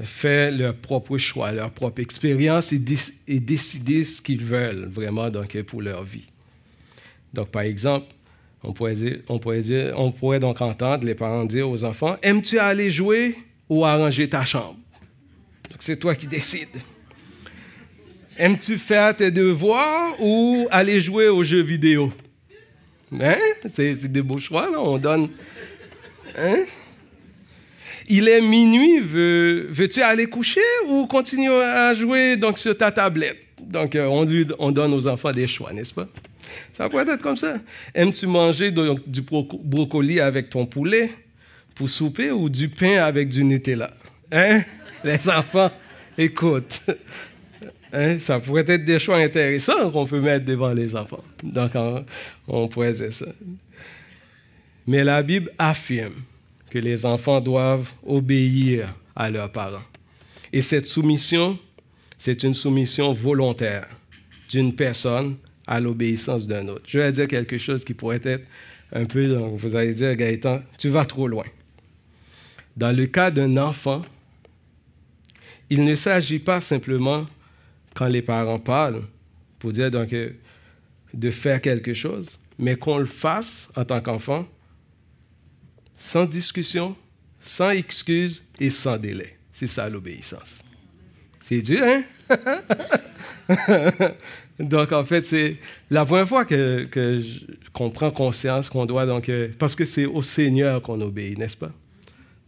euh, 0.00 0.04
faire 0.04 0.56
leur 0.56 0.74
propre 0.74 1.18
choix, 1.18 1.52
leur 1.52 1.70
propre 1.70 2.00
expérience 2.00 2.72
et, 2.72 2.78
décider 2.78 4.04
ce 4.04 4.22
qu'ils 4.22 4.42
veulent 4.42 4.86
vraiment 4.86 5.30
donc, 5.30 5.60
pour 5.62 5.82
leur 5.82 6.02
vie. 6.02 6.24
Donc, 7.34 7.48
par 7.48 7.62
exemple, 7.62 8.06
on, 8.62 8.72
pourrait 8.72 8.94
dire, 8.94 9.20
on 9.96 10.12
pourrait 10.12 10.40
donc 10.40 10.62
entendre 10.62 11.04
les 11.04 11.14
parents 11.14 11.44
dire 11.44 11.68
aux 11.68 11.84
enfants 11.84 12.16
Aimes-tu 12.22 12.58
aller 12.58 12.90
jouer 12.90 13.36
ou 13.68 13.84
arranger 13.84 14.28
ta 14.28 14.46
chambre 14.46 14.78
C'est 15.78 15.98
toi 15.98 16.14
qui 16.14 16.26
décides. 16.26 16.80
Aimes-tu 18.36 18.78
faire 18.78 19.14
tes 19.14 19.30
devoirs 19.30 20.20
ou 20.20 20.66
aller 20.70 21.00
jouer 21.00 21.28
aux 21.28 21.42
jeux 21.42 21.62
vidéo? 21.62 22.12
Hein? 23.12 23.36
C'est 23.68 24.10
des 24.10 24.22
beaux 24.22 24.40
choix, 24.40 24.68
là. 24.70 24.80
On 24.80 24.98
donne. 24.98 25.28
Hein? 26.36 26.64
Il 28.08 28.28
est 28.28 28.40
minuit, 28.40 29.00
veux, 29.00 29.88
tu 29.88 30.02
aller 30.02 30.26
coucher 30.26 30.60
ou 30.88 31.06
continuer 31.06 31.62
à 31.62 31.94
jouer 31.94 32.36
donc, 32.36 32.58
sur 32.58 32.76
ta 32.76 32.90
tablette? 32.90 33.38
Donc, 33.60 33.94
euh, 33.94 34.06
on, 34.06 34.24
lui, 34.24 34.46
on 34.58 34.72
donne 34.72 34.92
aux 34.92 35.06
enfants 35.06 35.30
des 35.30 35.46
choix, 35.46 35.72
n'est-ce 35.72 35.94
pas? 35.94 36.08
Ça 36.76 36.88
pourrait 36.88 37.08
être 37.08 37.22
comme 37.22 37.36
ça. 37.36 37.58
Aimes-tu 37.94 38.26
manger 38.26 38.70
du 38.72 39.22
brocoli 39.22 40.20
avec 40.20 40.50
ton 40.50 40.66
poulet 40.66 41.10
pour 41.74 41.88
souper 41.88 42.30
ou 42.30 42.50
du 42.50 42.68
pain 42.68 43.02
avec 43.02 43.28
du 43.28 43.42
Nutella? 43.42 43.94
Hein? 44.30 44.62
Les 45.02 45.28
enfants, 45.28 45.70
écoute. 46.18 46.80
Hein? 47.94 48.18
Ça 48.18 48.40
pourrait 48.40 48.64
être 48.66 48.84
des 48.84 48.98
choix 48.98 49.18
intéressants 49.18 49.90
qu'on 49.90 50.06
peut 50.06 50.20
mettre 50.20 50.44
devant 50.44 50.72
les 50.72 50.94
enfants. 50.96 51.22
Donc, 51.42 51.72
on 52.48 52.68
pourrait 52.68 52.92
dire 52.92 53.12
ça. 53.12 53.26
Mais 54.86 55.04
la 55.04 55.22
Bible 55.22 55.50
affirme 55.58 56.14
que 56.70 56.78
les 56.78 57.06
enfants 57.06 57.40
doivent 57.40 57.90
obéir 58.04 58.94
à 59.14 59.30
leurs 59.30 59.50
parents. 59.50 59.84
Et 60.52 60.60
cette 60.60 60.86
soumission, 60.86 61.58
c'est 62.18 62.42
une 62.42 62.54
soumission 62.54 63.12
volontaire 63.12 63.86
d'une 64.50 64.74
personne 64.74 65.36
à 65.66 65.80
l'obéissance 65.80 66.46
d'un 66.46 66.68
autre. 66.68 66.82
Je 66.86 66.98
vais 66.98 67.12
dire 67.12 67.28
quelque 67.28 67.58
chose 67.58 67.84
qui 67.84 67.94
pourrait 67.94 68.20
être 68.24 68.44
un 68.92 69.06
peu, 69.06 69.26
vous 69.34 69.74
allez 69.74 69.94
dire, 69.94 70.14
Gaëtan, 70.14 70.62
tu 70.78 70.88
vas 70.88 71.04
trop 71.04 71.26
loin. 71.26 71.46
Dans 72.76 72.94
le 72.94 73.06
cas 73.06 73.30
d'un 73.30 73.56
enfant, 73.56 74.02
il 75.70 75.84
ne 75.84 75.94
s'agit 75.94 76.38
pas 76.38 76.60
simplement, 76.60 77.26
quand 77.94 78.06
les 78.06 78.22
parents 78.22 78.58
parlent, 78.58 79.02
pour 79.58 79.72
dire 79.72 79.90
donc 79.90 80.12
euh, 80.12 80.30
de 81.12 81.30
faire 81.30 81.60
quelque 81.60 81.94
chose, 81.94 82.38
mais 82.58 82.76
qu'on 82.76 82.98
le 82.98 83.06
fasse 83.06 83.68
en 83.76 83.84
tant 83.84 84.00
qu'enfant, 84.00 84.46
sans 85.96 86.26
discussion, 86.26 86.96
sans 87.40 87.70
excuse 87.70 88.44
et 88.60 88.70
sans 88.70 88.98
délai. 88.98 89.36
C'est 89.52 89.66
ça 89.66 89.88
l'obéissance. 89.88 90.62
C'est 91.40 91.62
dur, 91.62 91.82
hein? 91.82 92.04
Donc, 94.58 94.92
en 94.92 95.04
fait, 95.04 95.24
c'est 95.24 95.56
la 95.90 96.04
première 96.04 96.28
fois 96.28 96.44
que, 96.44 96.84
que 96.84 97.20
qu'on 97.72 97.90
prend 97.90 98.10
conscience 98.10 98.68
qu'on 98.68 98.86
doit, 98.86 99.04
donc, 99.04 99.28
euh, 99.28 99.48
parce 99.58 99.74
que 99.74 99.84
c'est 99.84 100.06
au 100.06 100.22
Seigneur 100.22 100.80
qu'on 100.80 101.00
obéit, 101.00 101.36
n'est-ce 101.36 101.56
pas? 101.56 101.72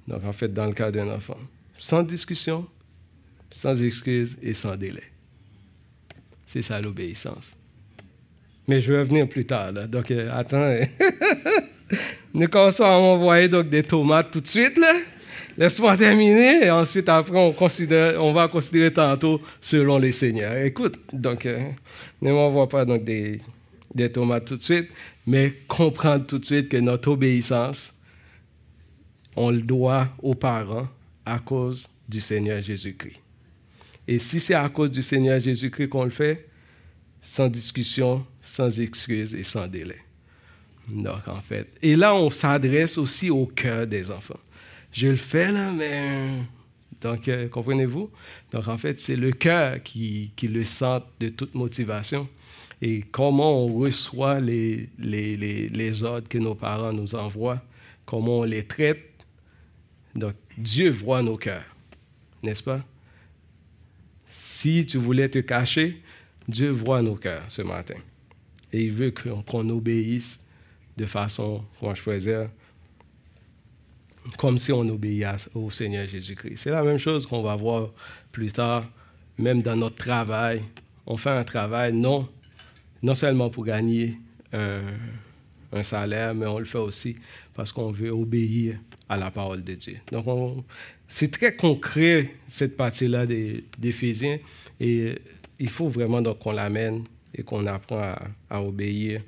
Donc, 0.06 0.24
en 0.24 0.32
fait, 0.32 0.52
dans 0.52 0.66
le 0.66 0.72
cas 0.72 0.92
d'un 0.92 1.08
enfant, 1.08 1.38
sans 1.78 2.04
discussion, 2.04 2.66
sans 3.50 3.82
excuse 3.82 4.36
et 4.40 4.54
sans 4.54 4.76
délai. 4.76 5.02
C'est 6.46 6.62
ça 6.62 6.80
l'obéissance. 6.80 7.56
Mais 8.68 8.80
je 8.80 8.92
vais 8.92 9.00
revenir 9.00 9.28
plus 9.28 9.44
tard. 9.44 9.72
Donc, 9.72 10.10
euh, 10.10 10.30
attends. 10.32 10.76
Nous 12.34 12.48
commençons 12.48 12.84
à 12.84 12.98
m'envoyer 12.98 13.48
des 13.48 13.82
tomates 13.82 14.30
tout 14.32 14.40
de 14.40 14.46
suite. 14.46 14.78
Laisse-moi 15.56 15.96
terminer 15.96 16.66
et 16.66 16.70
ensuite, 16.70 17.08
après, 17.08 17.38
on 17.38 18.32
va 18.32 18.48
considérer 18.48 18.92
tantôt 18.92 19.40
selon 19.60 19.98
les 19.98 20.12
seigneurs. 20.12 20.56
Écoute, 20.58 20.98
donc, 21.12 21.46
euh, 21.46 21.60
ne 22.20 22.32
m'envoie 22.32 22.68
pas 22.68 22.84
donc 22.84 23.04
des, 23.04 23.40
des 23.94 24.12
tomates 24.12 24.46
tout 24.46 24.56
de 24.56 24.62
suite, 24.62 24.90
mais 25.26 25.54
comprendre 25.66 26.26
tout 26.26 26.38
de 26.38 26.44
suite 26.44 26.68
que 26.68 26.76
notre 26.76 27.10
obéissance, 27.10 27.94
on 29.34 29.50
le 29.50 29.62
doit 29.62 30.08
aux 30.22 30.34
parents 30.34 30.88
à 31.24 31.38
cause 31.38 31.88
du 32.08 32.20
Seigneur 32.20 32.60
Jésus-Christ. 32.60 33.25
Et 34.08 34.18
si 34.18 34.40
c'est 34.40 34.54
à 34.54 34.68
cause 34.68 34.90
du 34.90 35.02
Seigneur 35.02 35.40
Jésus-Christ 35.40 35.88
qu'on 35.88 36.04
le 36.04 36.10
fait, 36.10 36.48
sans 37.20 37.48
discussion, 37.48 38.24
sans 38.40 38.80
excuse 38.80 39.34
et 39.34 39.42
sans 39.42 39.66
délai. 39.66 39.98
Donc, 40.88 41.26
en 41.26 41.40
fait. 41.40 41.66
Et 41.82 41.96
là, 41.96 42.14
on 42.14 42.30
s'adresse 42.30 42.98
aussi 42.98 43.30
au 43.30 43.46
cœur 43.46 43.86
des 43.86 44.10
enfants 44.10 44.38
je 44.96 45.08
le 45.08 45.16
fais 45.16 45.52
là, 45.52 45.72
mais. 45.72 46.30
Donc, 47.02 47.28
euh, 47.28 47.48
comprenez-vous? 47.48 48.10
Donc, 48.52 48.66
en 48.66 48.78
fait, 48.78 48.98
c'est 48.98 49.16
le 49.16 49.30
cœur 49.30 49.82
qui, 49.82 50.32
qui, 50.34 50.48
le 50.48 50.64
sent 50.64 51.00
de 51.20 51.28
toute 51.28 51.54
motivation. 51.54 52.26
Et 52.80 53.02
comment 53.02 53.64
on 53.64 53.74
reçoit 53.74 54.40
les, 54.40 54.88
les, 54.98 55.36
les, 55.36 55.68
les, 55.68 56.02
ordres 56.02 56.28
que 56.28 56.38
nos 56.38 56.54
parents 56.54 56.92
nous 56.92 57.14
envoient, 57.14 57.62
comment 58.06 58.38
on 58.38 58.44
les 58.44 58.66
traite. 58.66 59.02
Donc, 60.14 60.32
Dieu 60.56 60.90
voit 60.90 61.22
nos 61.22 61.36
cœurs, 61.36 61.76
n'est-ce 62.42 62.62
pas? 62.62 62.80
Si 64.38 64.84
tu 64.84 64.98
voulais 64.98 65.28
te 65.28 65.38
cacher, 65.38 66.02
Dieu 66.46 66.70
voit 66.70 67.02
nos 67.02 67.14
cœurs 67.14 67.44
ce 67.48 67.62
matin. 67.62 67.96
Et 68.72 68.84
il 68.84 68.92
veut 68.92 69.12
qu'on 69.12 69.68
obéisse 69.70 70.38
de 70.96 71.06
façon, 71.06 71.64
comment 71.80 71.94
je 71.94 72.46
comme 74.36 74.58
si 74.58 74.72
on 74.72 74.80
obéissait 74.80 75.48
au 75.54 75.70
Seigneur 75.70 76.08
Jésus-Christ. 76.08 76.56
C'est 76.56 76.70
la 76.70 76.82
même 76.82 76.98
chose 76.98 77.26
qu'on 77.26 77.42
va 77.42 77.56
voir 77.56 77.90
plus 78.32 78.52
tard, 78.52 78.90
même 79.38 79.62
dans 79.62 79.76
notre 79.76 79.96
travail. 79.96 80.62
On 81.06 81.16
fait 81.16 81.30
un 81.30 81.44
travail 81.44 81.92
non, 81.92 82.28
non 83.02 83.14
seulement 83.14 83.50
pour 83.50 83.64
gagner 83.64 84.18
salaire, 85.82 86.34
mais 86.34 86.46
on 86.46 86.58
le 86.58 86.64
fait 86.64 86.78
aussi 86.78 87.16
parce 87.54 87.72
qu'on 87.72 87.90
veut 87.90 88.10
obéir 88.10 88.78
à 89.08 89.16
la 89.16 89.30
parole 89.30 89.62
de 89.62 89.74
Dieu. 89.74 89.96
Donc, 90.12 90.64
c'est 91.08 91.30
très 91.30 91.54
concret, 91.54 92.34
cette 92.48 92.76
partie-là 92.76 93.26
d'Éphésiens, 93.78 94.38
et 94.80 95.14
il 95.58 95.68
faut 95.68 95.88
vraiment 95.88 96.22
qu'on 96.34 96.52
l'amène 96.52 97.04
et 97.34 97.42
qu'on 97.42 97.66
apprend 97.66 98.14
à, 98.50 98.62
obéir 98.62 99.22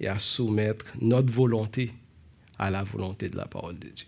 et 0.00 0.08
à 0.08 0.18
soumettre 0.18 0.86
notre 1.00 1.32
volonté 1.32 1.92
à 2.58 2.70
la 2.70 2.82
volonté 2.82 3.28
de 3.28 3.36
la 3.36 3.46
parole 3.46 3.78
de 3.78 3.88
Dieu. 3.88 4.06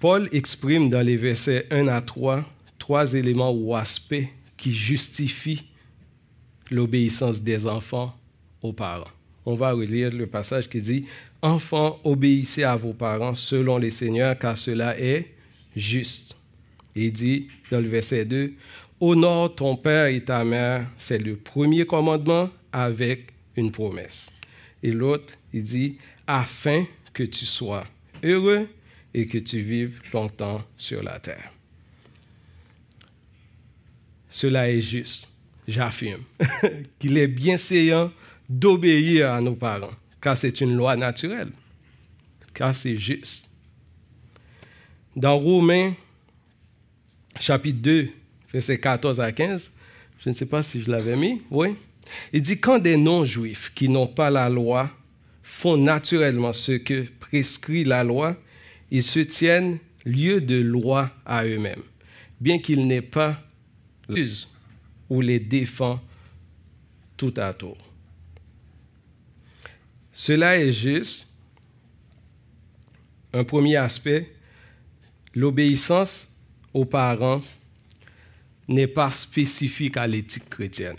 Paul 0.00 0.28
exprime 0.32 0.90
dans 0.90 1.02
les 1.02 1.16
versets 1.16 1.66
1 1.70 1.88
à 1.88 2.00
3 2.00 2.44
trois 2.88 3.12
éléments 3.12 3.52
ou 3.52 3.76
aspects 3.76 4.26
qui 4.56 4.72
justifient 4.72 5.64
l'obéissance 6.70 7.42
des 7.42 7.66
enfants 7.66 8.14
aux 8.62 8.72
parents. 8.72 9.10
On 9.46 9.54
va 9.54 9.72
relire 9.72 10.10
le 10.10 10.26
passage 10.26 10.68
qui 10.68 10.82
dit 10.82 11.06
Enfants, 11.40 12.00
obéissez 12.04 12.64
à 12.64 12.76
vos 12.76 12.92
parents 12.92 13.34
selon 13.34 13.78
les 13.78 13.90
seigneurs, 13.90 14.38
car 14.38 14.58
cela 14.58 14.98
est 14.98 15.32
juste. 15.76 16.36
Il 16.94 17.12
dit 17.12 17.48
dans 17.70 17.80
le 17.80 17.88
verset 17.88 18.24
2 18.24 18.52
Honore 19.00 19.54
ton 19.54 19.76
père 19.76 20.06
et 20.06 20.24
ta 20.24 20.44
mère, 20.44 20.88
c'est 20.98 21.18
le 21.18 21.36
premier 21.36 21.86
commandement 21.86 22.50
avec 22.72 23.28
une 23.56 23.70
promesse. 23.70 24.30
Et 24.82 24.90
l'autre, 24.90 25.34
il 25.52 25.62
dit 25.62 25.96
Afin 26.26 26.84
que 27.12 27.22
tu 27.22 27.46
sois 27.46 27.84
heureux 28.24 28.68
et 29.14 29.26
que 29.26 29.38
tu 29.38 29.60
vives 29.60 30.00
longtemps 30.12 30.62
sur 30.76 31.02
la 31.02 31.18
terre. 31.20 31.52
Cela 34.30 34.70
est 34.70 34.80
juste, 34.80 35.28
j'affirme, 35.68 36.22
qu'il 36.98 37.16
est 37.18 37.28
bien 37.28 37.56
séant 37.56 38.10
d'obéir 38.48 39.32
à 39.32 39.40
nos 39.40 39.54
parents, 39.54 39.92
car 40.20 40.36
c'est 40.36 40.60
une 40.60 40.74
loi 40.74 40.96
naturelle, 40.96 41.52
car 42.54 42.74
c'est 42.74 42.96
juste. 42.96 43.46
Dans 45.14 45.36
Romains, 45.36 45.94
chapitre 47.38 47.78
2, 47.80 48.08
versets 48.52 48.78
14 48.78 49.20
à 49.20 49.30
15, 49.30 49.70
je 50.18 50.28
ne 50.30 50.34
sais 50.34 50.46
pas 50.46 50.62
si 50.62 50.80
je 50.80 50.90
l'avais 50.90 51.16
mis, 51.16 51.42
oui. 51.50 51.74
Il 52.32 52.40
dit, 52.40 52.58
quand 52.58 52.78
des 52.78 52.96
non-juifs 52.96 53.70
qui 53.74 53.88
n'ont 53.88 54.06
pas 54.06 54.30
la 54.30 54.48
loi 54.48 54.90
font 55.42 55.76
naturellement 55.76 56.54
ce 56.54 56.72
que 56.72 57.06
prescrit 57.20 57.84
la 57.84 58.02
loi, 58.02 58.36
ils 58.90 59.02
se 59.02 59.20
tiennent 59.20 59.78
lieu 60.06 60.40
de 60.40 60.56
loi 60.56 61.10
à 61.26 61.44
eux-mêmes, 61.44 61.82
bien 62.40 62.58
qu'ils 62.58 62.86
n'aient 62.86 63.02
pas 63.02 63.42
ou 65.08 65.20
les 65.20 65.40
défend 65.40 66.00
tout 67.16 67.34
à 67.36 67.52
tour. 67.52 67.76
Cela 70.12 70.58
est 70.58 70.72
juste. 70.72 71.26
Un 73.32 73.44
premier 73.44 73.76
aspect, 73.76 74.32
l'obéissance 75.34 76.28
aux 76.72 76.84
parents 76.86 77.42
n'est 78.66 78.86
pas 78.86 79.10
spécifique 79.10 79.96
à 79.96 80.06
l'éthique 80.06 80.48
chrétienne. 80.48 80.96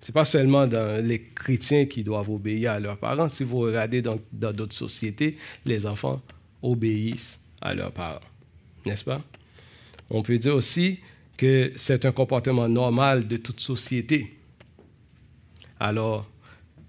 Ce 0.00 0.10
n'est 0.10 0.12
pas 0.12 0.24
seulement 0.24 0.66
dans 0.66 1.04
les 1.04 1.22
chrétiens 1.22 1.86
qui 1.86 2.02
doivent 2.02 2.30
obéir 2.30 2.72
à 2.72 2.80
leurs 2.80 2.98
parents. 2.98 3.28
Si 3.28 3.44
vous 3.44 3.58
regardez 3.58 4.02
dans 4.02 4.18
d'autres 4.32 4.74
sociétés, 4.74 5.36
les 5.64 5.86
enfants 5.86 6.20
obéissent 6.60 7.38
à 7.60 7.74
leurs 7.74 7.92
parents. 7.92 8.20
N'est-ce 8.84 9.04
pas? 9.04 9.22
On 10.10 10.22
peut 10.22 10.38
dire 10.38 10.56
aussi 10.56 10.98
que 11.42 11.72
c'est 11.74 12.04
un 12.04 12.12
comportement 12.12 12.68
normal 12.68 13.26
de 13.26 13.36
toute 13.36 13.58
société. 13.58 14.32
Alors, 15.80 16.30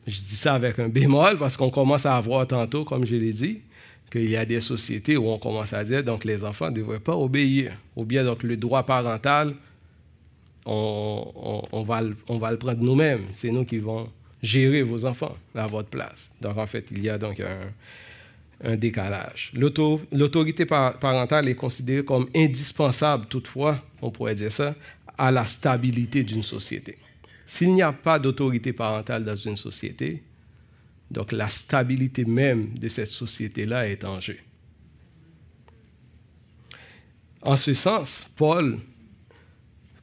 je 0.06 0.20
dis 0.20 0.36
ça 0.36 0.54
avec 0.54 0.78
un 0.78 0.90
bémol 0.90 1.40
parce 1.40 1.58
qu'on 1.58 1.72
commence 1.72 2.06
à 2.06 2.16
avoir 2.18 2.46
tantôt, 2.46 2.86
comme 2.86 3.04
je 3.04 3.16
l'ai 3.16 3.34
dit, 3.34 3.62
qu'il 4.12 4.30
y 4.30 4.38
a 4.38 4.46
des 4.46 4.60
sociétés 4.60 5.18
où 5.18 5.28
on 5.28 5.40
commence 5.40 5.74
à 5.74 5.84
dire 5.84 6.04
donc 6.04 6.24
les 6.24 6.44
enfants 6.44 6.70
ne 6.70 6.76
devraient 6.76 7.00
pas 7.00 7.18
obéir. 7.18 7.72
Ou 7.96 8.06
bien 8.06 8.24
donc 8.24 8.44
le 8.44 8.56
droit 8.56 8.84
parental, 8.84 9.56
on, 10.68 11.84
va, 11.88 12.02
le 12.04 12.58
prendre 12.58 12.84
nous-mêmes. 12.84 13.26
C'est 13.34 13.50
nous 13.50 13.66
qui 13.66 13.80
vont 13.80 14.08
gérer 14.44 14.84
vos 14.84 15.04
enfants 15.04 15.36
à 15.56 15.66
votre 15.66 15.90
place. 15.90 16.30
Donc 16.42 16.60
en 16.60 16.68
fait, 16.68 16.86
il 16.92 17.02
y 17.02 17.10
a 17.10 17.18
donc 17.18 17.40
un, 17.40 17.58
un 18.62 18.76
décalage. 18.76 19.52
L'autorité 19.54 20.66
parentale 20.66 21.48
est 21.50 21.56
considérée 21.56 22.06
comme 22.06 22.30
indispensable, 22.36 23.26
toutefois, 23.28 23.84
on 24.02 24.12
pourrait 24.12 24.36
dire 24.36 24.52
ça, 24.52 24.76
à 25.18 25.32
la 25.32 25.46
stabilité 25.46 26.24
d'une 26.24 26.44
société. 26.44 26.98
S'il 27.46 27.74
n'y 27.74 27.82
a 27.82 27.92
pas 27.92 28.20
d'autorité 28.20 28.74
parentale 28.74 29.26
dans 29.26 29.36
une 29.36 29.58
société, 29.58 30.24
donc 31.12 31.32
la 31.32 31.50
stabilité 31.50 32.26
même 32.26 32.78
de 32.78 32.88
cette 32.88 33.12
société-là 33.12 33.88
est 33.88 34.04
en 34.04 34.20
jeu. 34.20 34.38
En 37.42 37.58
ce 37.58 37.74
sens, 37.74 38.28
Paul 38.36 38.80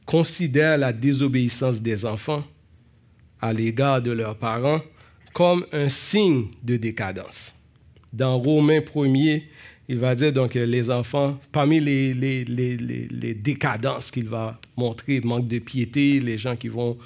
considère 0.05 0.77
la 0.77 0.93
désobéissance 0.93 1.81
des 1.81 2.05
enfants 2.05 2.43
à 3.41 3.51
l'égard 3.51 4.01
de 4.01 4.11
leurs 4.11 4.37
parents 4.37 4.81
comme 5.33 5.65
un 5.71 5.89
signe 5.89 6.49
de 6.63 6.77
décadence 6.77 7.55
dans 8.13 8.37
Romains 8.37 8.79
1er, 8.79 9.43
il 9.87 9.97
va 9.97 10.15
dire 10.15 10.31
donc 10.31 10.53
les 10.53 10.89
enfants, 10.89 11.39
parmi 11.51 11.79
les, 11.79 12.13
les, 12.13 12.45
les, 12.45 12.77
les 12.77 13.33
décadences 13.33 14.11
qu'il 14.11 14.27
va 14.29 14.59
montrer, 14.77 15.19
manque 15.21 15.47
de 15.47 15.59
piété, 15.59 16.19
les 16.19 16.37
gens 16.37 16.55
qui 16.55 16.69
vont 16.69 16.97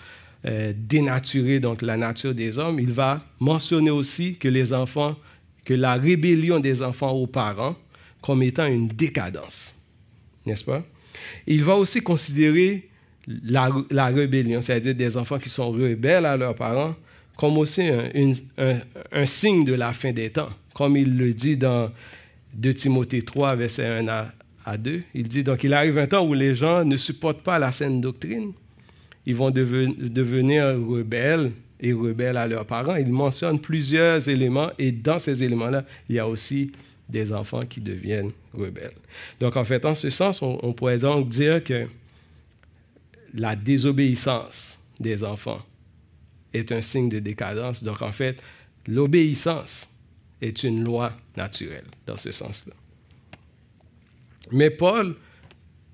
euh, 0.46 0.74
dénaturer 0.76 1.60
donc 1.60 1.82
la 1.82 1.98
nature 1.98 2.36
des 2.36 2.60
hommes, 2.60 2.80
il 2.80 2.92
va 2.92 3.26
mentionner 3.40 3.90
aussi 3.90 4.36
que 4.36 4.48
les 4.48 4.74
enfants, 4.74 5.16
que 5.64 5.74
la 5.74 5.96
rébellion 5.96 6.60
des 6.60 6.84
enfants 6.84 7.12
aux 7.12 7.26
parents 7.26 7.76
comme 8.22 8.44
étant 8.44 8.68
une 8.68 8.88
décadence, 8.88 9.74
n'est-ce 10.46 10.64
pas? 10.64 10.84
Il 11.48 11.64
va 11.64 11.76
aussi 11.76 12.02
considérer 12.02 12.88
la, 13.28 13.72
la 13.90 14.06
rébellion, 14.08 14.62
c'est-à-dire 14.62 14.94
des 14.94 15.18
enfants 15.18 15.40
qui 15.40 15.50
sont 15.50 15.72
rebelles 15.72 16.26
à 16.26 16.38
leurs 16.38 16.56
parents, 16.56 16.96
comme 17.38 17.58
aussi 17.58 17.84
un, 17.84 19.26
signe 19.26 19.66
de 19.66 19.74
la 19.74 19.94
fin 19.94 20.12
des 20.12 20.30
temps 20.30 20.50
comme 20.76 20.98
il 20.98 21.18
le 21.18 21.34
dit 21.34 21.58
dans 21.58 21.90
2 22.54 22.74
Timothée 22.74 23.22
3, 23.22 23.56
verset 23.56 23.88
1 23.88 24.08
à, 24.66 24.78
2. 24.78 25.02
Il 25.14 25.28
dit 25.28 25.44
donc 25.44 25.64
il 25.64 25.74
arrive 25.74 25.98
un 25.98 26.06
temps 26.06 26.26
où 26.26 26.34
les 26.34 26.54
gens 26.54 26.84
ne 26.84 26.98
supportent 26.98 27.42
pas 27.42 27.58
la 27.58 27.72
saine 27.72 28.02
doctrine. 28.02 28.52
Ils 29.26 29.36
vont 29.36 29.52
devenir 29.52 30.66
rebelles 30.66 31.52
et 31.80 31.94
rebelles 31.94 32.38
à 32.38 32.46
leurs 32.46 32.66
parents. 32.66 32.96
Il 32.96 33.12
mentionne 33.12 33.60
plusieurs 33.60 34.28
éléments 34.28 34.70
et 34.78 34.92
dans 34.92 35.18
ces 35.18 35.44
éléments-là, 35.44 35.86
il 36.10 36.16
y 36.16 36.20
a 36.20 36.28
aussi 36.28 36.72
des 37.08 37.32
enfants 37.32 37.62
qui 37.62 37.80
deviennent 37.80 38.32
rebelles. 38.54 38.94
Donc 39.40 39.56
en 39.56 39.64
fait, 39.64 39.86
en 39.86 39.96
ce 39.96 40.10
sens, 40.10 40.42
on, 40.42 40.60
on 40.62 40.74
pourrait 40.74 40.98
donc 40.98 41.30
dire 41.30 41.64
que 41.64 41.86
la 43.34 43.56
désobéissance 43.56 44.78
des 45.00 45.24
enfants 45.24 45.62
est 46.56 46.72
un 46.72 46.82
signe 46.82 47.10
de 47.10 47.20
décadence. 47.20 47.84
Donc 47.84 48.02
en 48.02 48.12
fait, 48.12 48.42
l'obéissance 48.88 49.90
est 50.42 50.64
une 50.64 50.84
loi 50.84 51.12
naturelle 51.38 51.86
dans 52.06 52.18
ce 52.18 52.32
sens-là. 52.32 52.74
Mais 54.52 54.70
Paul 54.70 55.16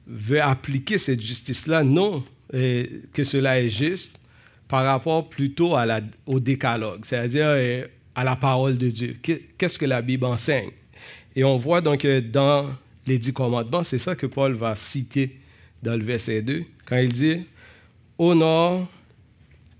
veut 0.07 0.41
appliquer 0.41 0.97
cette 0.97 1.21
justice-là, 1.21 1.83
non 1.83 2.23
que 2.51 3.23
cela 3.23 3.61
est 3.61 3.69
juste, 3.69 4.13
par 4.67 4.83
rapport 4.83 5.29
plutôt 5.29 5.75
au 6.25 6.39
décalogue, 6.39 7.05
c'est-à-dire 7.05 7.45
euh, 7.47 7.85
à 8.15 8.23
la 8.23 8.35
parole 8.35 8.77
de 8.77 8.89
Dieu. 8.89 9.17
Qu'est-ce 9.57 9.79
que 9.79 9.85
la 9.85 10.01
Bible 10.01 10.25
enseigne? 10.25 10.71
Et 11.35 11.43
on 11.43 11.55
voit 11.57 11.81
donc 11.81 12.05
dans 12.05 12.69
les 13.07 13.17
dix 13.17 13.33
commandements, 13.33 13.83
c'est 13.83 13.97
ça 13.97 14.15
que 14.15 14.25
Paul 14.27 14.53
va 14.53 14.75
citer 14.75 15.39
dans 15.81 15.95
le 15.95 16.03
verset 16.03 16.41
2, 16.41 16.63
quand 16.85 16.97
il 16.97 17.11
dit 17.11 17.45
Honore 18.17 18.87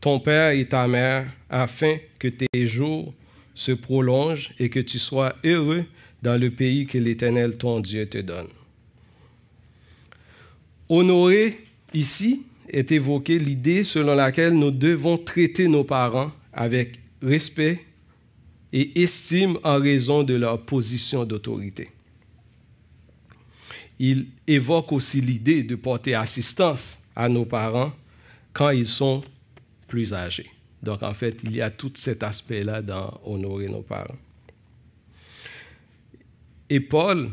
ton 0.02 0.20
père 0.20 0.50
et 0.52 0.68
ta 0.68 0.88
mère 0.88 1.32
afin 1.50 1.98
que 2.20 2.28
tes 2.28 2.68
jours 2.68 3.14
se 3.54 3.72
prolonge 3.72 4.52
et 4.60 4.70
que 4.70 4.80
tu 4.80 4.98
sois 4.98 5.36
heureux 5.46 5.86
dans 6.24 6.40
le 6.40 6.50
pays 6.50 6.88
que 6.88 6.98
l'Éternel, 6.98 7.58
ton 7.58 7.80
Dieu, 7.80 8.08
te 8.08 8.18
donne. 8.18 8.48
Honorer, 10.90 11.60
ici, 11.94 12.44
est 12.68 12.92
évoquée 12.92 13.40
l'idée 13.40 13.84
selon 13.84 14.16
laquelle 14.16 14.54
nous 14.54 14.72
devons 14.72 15.18
traiter 15.18 15.68
nos 15.68 15.84
parents 15.84 16.32
avec 16.54 17.00
respect 17.22 17.86
et 18.74 19.02
estime 19.02 19.58
en 19.64 19.80
raison 19.80 20.24
de 20.24 20.34
leur 20.34 20.62
position 20.62 21.26
d'autorité. 21.26 21.90
Il 24.00 24.28
évoque 24.48 24.92
aussi 24.92 25.22
l'idée 25.22 25.64
de 25.64 25.76
porter 25.76 26.16
assistance 26.16 26.98
à 27.16 27.30
nos 27.30 27.46
parents 27.46 27.94
quand 28.54 28.72
ils 28.72 28.88
sont 28.88 29.22
plus 29.92 30.14
âgés. 30.14 30.50
Donc, 30.82 31.04
en 31.04 31.14
fait, 31.14 31.36
il 31.44 31.54
y 31.54 31.62
a 31.62 31.70
tout 31.70 31.92
cet 31.96 32.24
aspect-là 32.24 32.82
dans 32.82 33.20
honorer 33.26 33.68
nos 33.68 33.82
parents. 33.82 34.16
Et 36.70 36.80
Paul, 36.80 37.28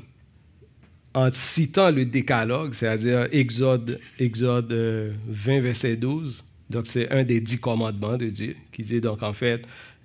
en 1.15 1.33
citant 1.33 1.93
le 1.93 2.05
décalogue, 2.05 2.75
c'est-à-dire 2.75 3.29
Exode, 3.31 4.01
Exode 4.19 4.73
20, 4.73 4.73
euh, 4.73 5.61
verset 5.61 5.97
12, 5.97 6.45
donc 6.69 6.89
c'est 6.89 7.09
un 7.13 7.23
des 7.23 7.41
dix 7.41 7.61
commandements 7.61 8.17
de 8.17 8.27
Dieu, 8.27 8.57
qui 8.73 8.83
dit 8.83 9.01
donc 9.01 9.23
en 9.23 9.33
fait 9.33 9.63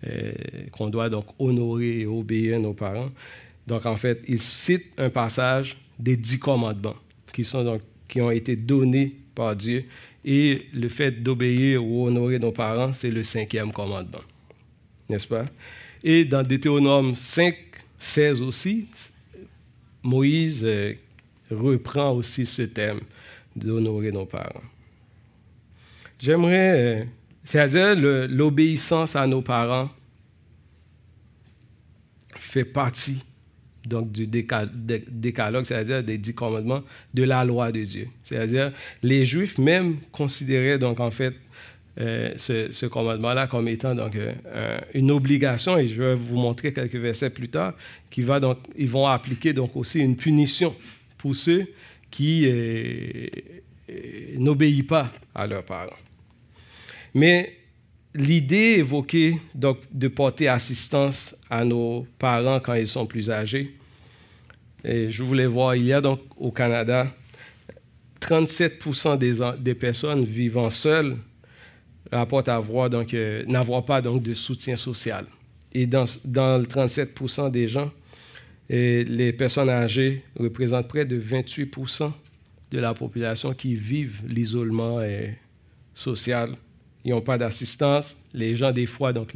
euh, 0.07 0.31
qu'on 0.71 0.89
doit 0.89 1.09
donc 1.09 1.25
honorer 1.39 2.01
et 2.01 2.05
obéir 2.05 2.59
nos 2.59 2.73
parents. 2.73 3.09
Donc 3.65 3.87
en 3.87 3.97
fait, 3.97 4.23
il 4.27 4.39
cite 4.39 4.85
un 4.99 5.09
passage 5.09 5.75
des 5.97 6.15
dix 6.15 6.37
commandements 6.37 6.95
qui, 7.33 7.43
sont 7.43 7.63
donc, 7.63 7.81
qui 8.07 8.21
ont 8.21 8.31
été 8.31 8.55
donnés 8.55 9.15
par 9.33 9.55
Dieu. 9.55 9.85
Et 10.25 10.67
le 10.73 10.87
fait 10.89 11.11
d'obéir 11.11 11.83
ou 11.83 12.07
honorer 12.07 12.39
nos 12.39 12.51
parents, 12.51 12.93
c'est 12.93 13.11
le 13.11 13.23
cinquième 13.23 13.71
commandement. 13.71 14.23
N'est-ce 15.09 15.27
pas? 15.27 15.45
Et 16.03 16.23
dans 16.23 16.43
Deutéronome 16.43 17.15
5, 17.15 17.55
16 17.99 18.41
aussi, 18.41 18.87
Moïse 20.01 20.63
euh, 20.65 20.93
reprend 21.51 22.11
aussi 22.11 22.45
ce 22.45 22.63
thème 22.63 22.99
d'honorer 23.55 24.11
nos 24.11 24.25
parents. 24.25 24.63
J'aimerais, 26.19 27.01
euh, 27.01 27.03
c'est-à-dire 27.43 27.95
l'obéissance 28.29 29.15
à 29.15 29.27
nos 29.27 29.41
parents 29.41 29.89
fait 32.35 32.65
partie 32.65 33.23
donc 33.85 34.11
du 34.11 34.27
décalogue, 34.27 35.65
c'est-à-dire 35.65 36.03
des 36.03 36.17
dix 36.17 36.33
commandements 36.33 36.83
de 37.13 37.23
la 37.23 37.43
loi 37.43 37.71
de 37.71 37.81
Dieu. 37.81 38.07
C'est-à-dire, 38.23 38.71
les 39.01 39.25
Juifs 39.25 39.57
même 39.57 39.97
considéraient 40.11 40.79
donc 40.79 40.99
en 40.99 41.11
fait 41.11 41.33
euh, 41.99 42.33
ce, 42.37 42.85
commandement-là 42.87 43.45
comme 43.45 43.67
étant 43.67 43.93
donc 43.93 44.15
euh, 44.15 44.79
une 44.95 45.11
obligation, 45.11 45.77
et 45.77 45.87
je 45.87 46.01
vais 46.01 46.15
vous 46.15 46.37
montrer 46.37 46.73
quelques 46.73 46.95
versets 46.95 47.29
plus 47.29 47.49
tard, 47.49 47.73
qui 48.09 48.21
va 48.21 48.39
donc, 48.39 48.57
ils 48.75 48.89
vont 48.89 49.05
appliquer 49.05 49.53
donc 49.53 49.75
aussi 49.75 49.99
une 49.99 50.15
punition 50.15 50.75
pour 51.19 51.35
ceux 51.35 51.67
qui 52.09 52.45
euh, 52.47 53.27
n'obéissent 54.37 54.87
pas 54.87 55.11
à 55.35 55.45
leurs 55.45 55.63
parents. 55.63 55.91
Mais 57.13 57.57
l'idée 58.15 58.75
évoquée 58.77 59.39
de 59.55 60.07
porter 60.07 60.47
assistance 60.47 61.35
à 61.49 61.65
nos 61.65 62.05
parents 62.19 62.59
quand 62.59 62.73
ils 62.73 62.87
sont 62.87 63.05
plus 63.05 63.29
âgés, 63.29 63.73
et 64.83 65.09
je 65.09 65.23
voulais 65.23 65.45
voir, 65.45 65.75
il 65.75 65.85
y 65.85 65.93
a 65.93 66.01
donc 66.01 66.19
au 66.37 66.51
Canada 66.51 67.07
37 68.19 69.17
des, 69.17 69.33
des, 69.59 69.75
personnes 69.75 70.23
vivant 70.23 70.69
seules 70.69 71.17
rapportent 72.11 72.49
avoir 72.49 72.89
donc 72.89 73.13
euh, 73.13 73.43
n'avoir 73.45 73.83
pas 73.83 74.01
donc 74.01 74.23
de 74.23 74.33
soutien 74.33 74.77
social. 74.77 75.25
Et 75.73 75.87
dans, 75.87 76.05
dans 76.23 76.57
le 76.57 76.65
37 76.65 77.51
des 77.51 77.67
gens, 77.67 77.91
les 78.69 79.33
personnes 79.33 79.69
âgées 79.69 80.23
représentent 80.39 80.87
près 80.87 81.05
de 81.05 81.17
28 81.17 81.75
de 82.71 82.79
la 82.79 82.93
population 82.93 83.53
qui 83.53 83.75
vivent 83.75 84.21
l'isolement 84.27 84.99
euh, 84.99 85.27
social 85.93 86.55
ils 87.05 87.11
n'ont 87.11 87.21
pas 87.21 87.37
d'assistance. 87.37 88.15
Les 88.33 88.55
gens, 88.55 88.71
des 88.71 88.85
fois, 88.85 89.13
donc 89.13 89.33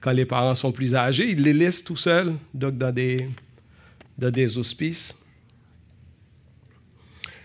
quand 0.00 0.12
les 0.12 0.26
parents 0.26 0.54
sont 0.54 0.72
plus 0.72 0.94
âgés, 0.94 1.30
ils 1.30 1.42
les 1.42 1.52
laissent 1.52 1.84
tout 1.84 1.96
seuls 1.96 2.34
donc 2.54 2.76
dans, 2.76 2.92
des, 2.92 4.58
hospices. 4.58 5.14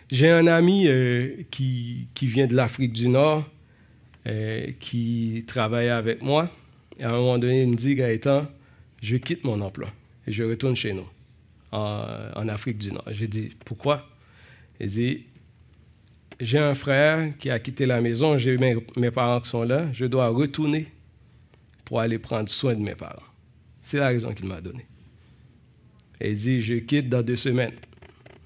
J'ai 0.09 0.29
un 0.29 0.47
ami 0.47 0.87
euh, 0.87 1.35
qui, 1.51 2.07
qui, 2.13 2.27
vient 2.27 2.47
de 2.47 2.55
l'Afrique 2.55 2.93
du 2.93 3.09
Nord, 3.09 3.47
euh, 4.25 4.71
qui 4.79 5.43
travaille 5.47 5.89
avec 5.89 6.21
moi. 6.21 6.49
Et 6.97 7.03
à 7.03 7.09
un 7.09 7.17
moment 7.17 7.37
donné, 7.37 7.63
il 7.63 7.69
me 7.69 7.75
dit, 7.75 7.93
Gaëtan, 7.93 8.47
je 9.01 9.17
quitte 9.17 9.43
mon 9.43 9.61
emploi 9.61 9.89
et 10.25 10.31
je 10.31 10.43
retourne 10.43 10.75
chez 10.75 10.93
nous, 10.93 11.07
en, 11.71 12.05
en 12.35 12.47
Afrique 12.47 12.77
du 12.77 12.91
Nord. 12.91 13.05
J'ai 13.11 13.27
dit, 13.27 13.49
pourquoi? 13.65 14.07
Il 14.79 14.87
dit, 14.87 15.25
j'ai 16.39 16.59
un 16.59 16.75
frère 16.75 17.35
qui 17.37 17.49
a 17.49 17.59
quitté 17.59 17.85
la 17.85 18.01
maison, 18.01 18.37
j'ai 18.37 18.57
mes, 18.57 18.77
mes 18.95 19.11
parents 19.11 19.41
qui 19.41 19.49
sont 19.49 19.63
là, 19.63 19.91
je 19.91 20.05
dois 20.05 20.27
retourner 20.29 20.87
pour 21.85 21.99
aller 21.99 22.19
prendre 22.19 22.49
soin 22.49 22.75
de 22.75 22.81
mes 22.81 22.95
parents. 22.95 23.23
C'est 23.83 23.97
la 23.97 24.07
raison 24.07 24.33
qu'il 24.33 24.47
m'a 24.47 24.61
donnée. 24.61 24.85
il 26.21 26.35
dit, 26.35 26.61
je 26.61 26.75
quitte 26.75 27.09
dans 27.09 27.23
deux 27.23 27.35
semaines. 27.35 27.73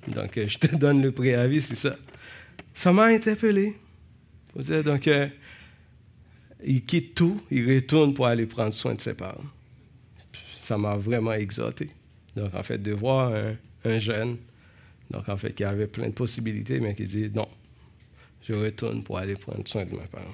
Donc, 0.08 0.32
je 0.36 0.58
te 0.58 0.76
donne 0.76 1.02
le 1.02 1.12
préavis, 1.12 1.62
c'est 1.62 1.76
ça. 1.76 1.96
Ça 2.74 2.94
m'a 2.94 3.06
interpellé. 3.06 3.76
Donc, 4.56 5.08
euh, 5.08 5.28
il 6.64 6.86
quitte 6.86 7.16
tout, 7.16 7.42
il 7.50 7.74
retourne 7.74 8.14
pour 8.14 8.28
aller 8.28 8.46
prendre 8.46 8.74
soin 8.74 8.94
de 8.94 9.02
ses 9.02 9.14
parents. 9.14 9.44
Ça 10.60 10.78
m'a 10.78 10.96
vraiment 10.96 11.34
exhorté. 11.34 11.90
Donc, 12.36 12.54
en 12.54 12.64
fait, 12.64 12.78
de 12.78 12.92
voir 12.92 13.34
un, 13.34 13.56
un 13.84 14.00
jeune, 14.00 14.38
donc 15.10 15.28
en 15.28 15.38
fait, 15.38 15.54
qui 15.54 15.64
avait 15.64 15.88
plein 15.88 16.08
de 16.08 16.14
possibilités, 16.14 16.80
mais 16.80 16.96
qui 16.96 17.04
dit, 17.04 17.30
non, 17.34 17.48
je 18.44 18.54
retourne 18.54 19.04
pour 19.04 19.18
aller 19.18 19.36
prendre 19.36 19.68
soin 19.68 19.86
de 19.86 19.92
mes 19.92 20.08
parents. 20.12 20.26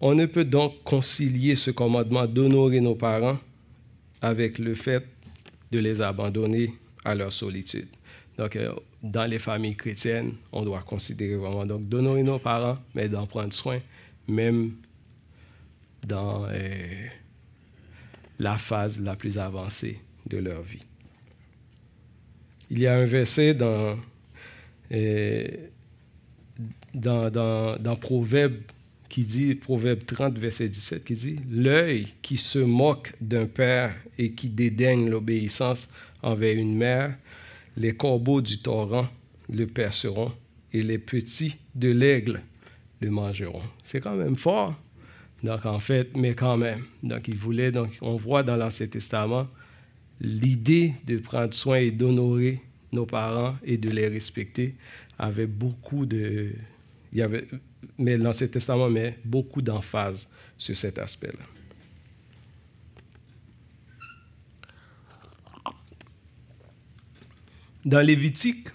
On 0.00 0.14
ne 0.14 0.26
peut 0.26 0.44
donc 0.44 0.82
concilier 0.84 1.56
ce 1.56 1.70
commandement 1.70 2.26
d'honorer 2.26 2.80
nos 2.80 2.94
parents 2.94 3.38
avec 4.20 4.58
le 4.58 4.74
fait 4.74 5.04
de 5.72 5.78
les 5.78 6.00
abandonner 6.00 6.74
à 7.04 7.14
leur 7.14 7.32
solitude. 7.32 7.88
Donc, 8.36 8.56
euh, 8.56 8.72
dans 9.02 9.24
les 9.24 9.38
familles 9.38 9.76
chrétiennes, 9.76 10.34
on 10.52 10.62
doit 10.64 10.82
considérer 10.82 11.36
vraiment 11.36 11.64
donc 11.64 11.88
d'honorer 11.88 12.22
nos 12.22 12.38
parents, 12.38 12.78
mais 12.94 13.08
d'en 13.08 13.26
prendre 13.26 13.54
soin, 13.54 13.80
même 14.28 14.72
dans 16.06 16.46
euh, 16.50 17.06
la 18.38 18.58
phase 18.58 19.00
la 19.00 19.16
plus 19.16 19.38
avancée 19.38 19.98
de 20.26 20.38
leur 20.38 20.62
vie. 20.62 20.84
Il 22.70 22.80
y 22.80 22.86
a 22.86 22.96
un 22.96 23.04
verset 23.04 23.54
dans 23.54 23.96
dans, 26.94 27.30
dans, 27.78 27.96
Proverbe 27.96 28.54
qui 29.08 29.24
dit, 29.24 29.54
Proverbe 29.54 30.04
30, 30.04 30.38
verset 30.38 30.68
17, 30.68 31.04
qui 31.04 31.14
dit 31.14 31.36
L'œil 31.50 32.08
qui 32.22 32.36
se 32.36 32.58
moque 32.58 33.14
d'un 33.20 33.46
père 33.46 33.94
et 34.18 34.32
qui 34.32 34.48
dédaigne 34.48 35.08
l'obéissance 35.08 35.88
envers 36.22 36.56
une 36.56 36.76
mère, 36.76 37.16
les 37.76 37.94
corbeaux 37.94 38.40
du 38.40 38.58
torrent 38.58 39.08
le 39.52 39.66
perceront 39.66 40.32
et 40.72 40.82
les 40.82 40.98
petits 40.98 41.56
de 41.74 41.90
l'aigle 41.90 42.40
le 43.00 43.10
mangeront. 43.10 43.62
C'est 43.84 44.00
quand 44.00 44.16
même 44.16 44.36
fort. 44.36 44.74
Donc, 45.42 45.66
en 45.66 45.78
fait, 45.78 46.16
mais 46.16 46.34
quand 46.34 46.56
même. 46.56 46.82
Donc, 47.02 47.28
il 47.28 47.36
voulait, 47.36 47.70
donc, 47.70 47.96
on 48.00 48.16
voit 48.16 48.42
dans 48.42 48.56
l'Ancien 48.56 48.86
Testament 48.86 49.46
l'idée 50.20 50.94
de 51.06 51.18
prendre 51.18 51.52
soin 51.52 51.76
et 51.76 51.90
d'honorer 51.90 52.60
nos 52.92 53.06
parents 53.06 53.56
et 53.64 53.76
de 53.76 53.90
les 53.90 54.08
respecter 54.08 54.74
avait 55.18 55.46
beaucoup 55.46 56.06
de. 56.06 56.52
Il 57.12 57.18
y 57.18 57.22
avait, 57.22 57.46
mais 57.98 58.16
l'Ancien 58.16 58.48
Testament 58.48 58.90
met 58.90 59.18
beaucoup 59.24 59.62
d'emphase 59.62 60.28
sur 60.58 60.76
cet 60.76 60.98
aspect-là. 60.98 61.44
Dans 67.84 68.00
Lévitique 68.00 68.68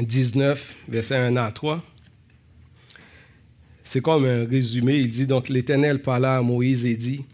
19, 0.00 0.76
verset 0.88 1.16
1 1.16 1.36
à 1.36 1.50
3, 1.50 1.84
c'est 3.82 4.00
comme 4.00 4.24
un 4.24 4.46
résumé. 4.46 4.98
Il 4.98 5.10
dit 5.10 5.26
donc 5.26 5.48
L'Éternel 5.48 6.00
parla 6.00 6.36
à 6.36 6.42
Moïse 6.42 6.84
et 6.86 6.94
dit 6.94 7.24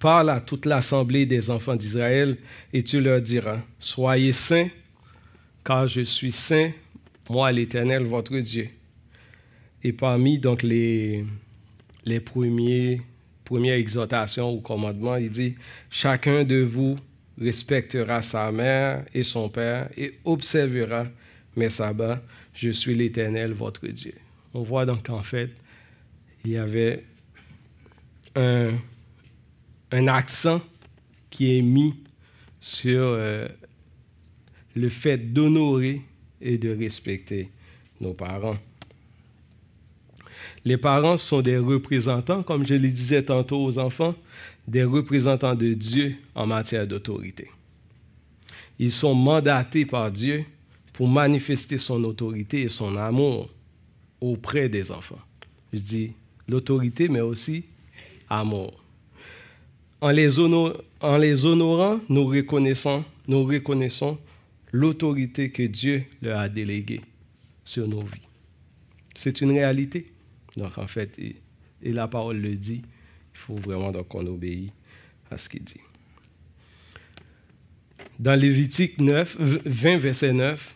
Parle 0.00 0.30
à 0.30 0.40
toute 0.40 0.64
l'assemblée 0.64 1.26
des 1.26 1.50
enfants 1.50 1.76
d'Israël 1.76 2.38
et 2.72 2.82
tu 2.82 3.00
leur 3.00 3.20
diras 3.20 3.60
Soyez 3.78 4.32
saints 4.32 4.68
car 5.62 5.86
je 5.86 6.00
suis 6.00 6.32
saint, 6.32 6.70
moi 7.28 7.52
l'Éternel, 7.52 8.04
votre 8.04 8.36
Dieu. 8.38 8.68
Et 9.84 9.92
parmi 9.92 10.38
donc 10.38 10.62
les, 10.62 11.24
les 12.04 12.20
premiers, 12.20 13.02
premières 13.44 13.76
exhortations 13.76 14.52
ou 14.52 14.60
commandements, 14.60 15.16
il 15.16 15.30
dit, 15.30 15.54
chacun 15.90 16.44
de 16.44 16.62
vous 16.62 16.96
respectera 17.40 18.22
sa 18.22 18.50
mère 18.52 19.04
et 19.14 19.22
son 19.22 19.48
père 19.48 19.90
et 19.96 20.18
observera 20.24 21.06
mes 21.56 21.70
sabbats. 21.70 22.22
Je 22.54 22.70
suis 22.70 22.94
l'Éternel, 22.94 23.52
votre 23.52 23.86
Dieu. 23.86 24.14
On 24.54 24.62
voit 24.62 24.86
donc 24.86 25.06
qu'en 25.06 25.22
fait, 25.22 25.50
il 26.44 26.52
y 26.52 26.56
avait 26.56 27.04
un, 28.34 28.72
un 29.92 30.08
accent 30.08 30.60
qui 31.30 31.56
est 31.56 31.62
mis 31.62 31.94
sur 32.60 33.00
euh, 33.00 33.48
le 34.74 34.88
fait 34.88 35.32
d'honorer 35.32 36.02
et 36.40 36.58
de 36.58 36.74
respecter 36.74 37.50
nos 38.00 38.14
parents. 38.14 38.58
Les 40.64 40.76
parents 40.76 41.16
sont 41.16 41.40
des 41.40 41.56
représentants, 41.56 42.42
comme 42.42 42.66
je 42.66 42.74
le 42.74 42.88
disais 42.88 43.22
tantôt 43.22 43.64
aux 43.64 43.78
enfants, 43.78 44.14
des 44.68 44.84
représentants 44.84 45.54
de 45.54 45.72
Dieu 45.74 46.16
en 46.34 46.46
matière 46.46 46.86
d'autorité. 46.86 47.48
Ils 48.78 48.92
sont 48.92 49.14
mandatés 49.14 49.86
par 49.86 50.10
Dieu 50.10 50.44
pour 50.92 51.08
manifester 51.08 51.78
son 51.78 52.02
autorité 52.04 52.62
et 52.62 52.68
son 52.68 52.96
amour 52.96 53.50
auprès 54.20 54.68
des 54.68 54.90
enfants. 54.90 55.18
Je 55.72 55.78
dis 55.78 56.12
l'autorité, 56.48 57.08
mais 57.08 57.20
aussi 57.20 57.64
amour. 58.28 58.82
En 60.00 60.10
les, 60.10 60.38
honorant, 60.38 62.00
nous 62.08 62.26
reconnaissons, 62.26 63.04
nous 63.28 63.44
reconnaissons 63.44 64.18
l'autorité 64.72 65.50
que 65.50 65.62
Dieu 65.64 66.04
leur 66.22 66.38
a 66.38 66.48
déléguée 66.48 67.02
sur 67.64 67.86
nos 67.86 68.00
vies. 68.00 68.20
C'est 69.14 69.40
une 69.42 69.52
réalité. 69.52 70.10
Donc, 70.56 70.78
en 70.78 70.86
fait, 70.86 71.18
et, 71.18 71.36
la 71.82 72.08
parole 72.08 72.38
le 72.38 72.54
dit, 72.54 72.82
il 73.34 73.38
faut 73.38 73.56
vraiment 73.56 73.92
qu'on 74.04 74.26
obéisse 74.26 74.70
à 75.30 75.36
ce 75.36 75.48
qu'il 75.48 75.64
dit. 75.64 75.80
Dans 78.18 78.38
Lévitique 78.38 79.00
9, 79.00 79.36
20, 79.66 79.98
verset 79.98 80.32
9, 80.32 80.74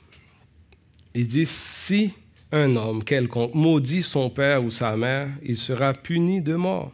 il 1.14 1.26
dit, 1.26 1.46
si 1.46 2.12
un 2.52 2.76
homme 2.76 3.02
quelconque 3.02 3.54
maudit 3.54 4.02
son 4.02 4.30
père 4.30 4.62
ou 4.62 4.70
sa 4.70 4.96
mère, 4.96 5.30
il 5.42 5.56
sera 5.56 5.92
puni 5.92 6.40
de 6.40 6.54
mort. 6.54 6.92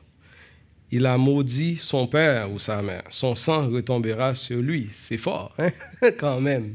Il 0.93 1.07
a 1.07 1.17
maudit 1.17 1.77
son 1.77 2.07
père 2.07 2.51
ou 2.51 2.59
sa 2.59 2.83
mère. 2.83 3.05
Son 3.11 3.35
sang 3.35 3.69
retombera 3.69 4.35
sur 4.35 4.61
lui. 4.61 4.91
C'est 4.95 5.19
fort, 5.19 5.55
hein? 5.59 5.71
quand 6.19 6.41
même. 6.41 6.75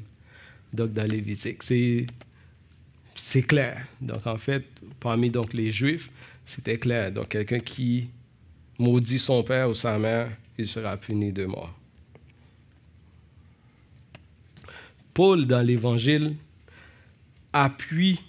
Donc, 0.74 0.94
dans 0.94 1.08
Lévitique, 1.08 1.64
c'est, 1.64 3.42
clair. 3.44 3.86
Donc, 4.02 4.26
en 4.26 4.38
fait, 4.38 4.64
parmi 5.00 5.30
donc, 5.30 5.54
les 5.54 5.72
Juifs, 5.72 6.10
c'était 6.46 6.78
clair. 6.78 7.12
Donc, 7.12 7.30
quelqu'un 7.30 7.60
qui 7.60 8.10
maudit 8.80 9.20
son 9.20 9.44
père 9.44 9.70
ou 9.70 9.74
sa 9.74 9.98
mère, 9.98 10.30
il 10.58 10.68
sera 10.68 10.96
puni 10.96 11.32
de 11.34 11.46
mort. 11.46 11.74
Paul, 15.14 15.46
dans 15.46 15.62
l'Évangile, 15.62 16.36
appuie 17.52 18.20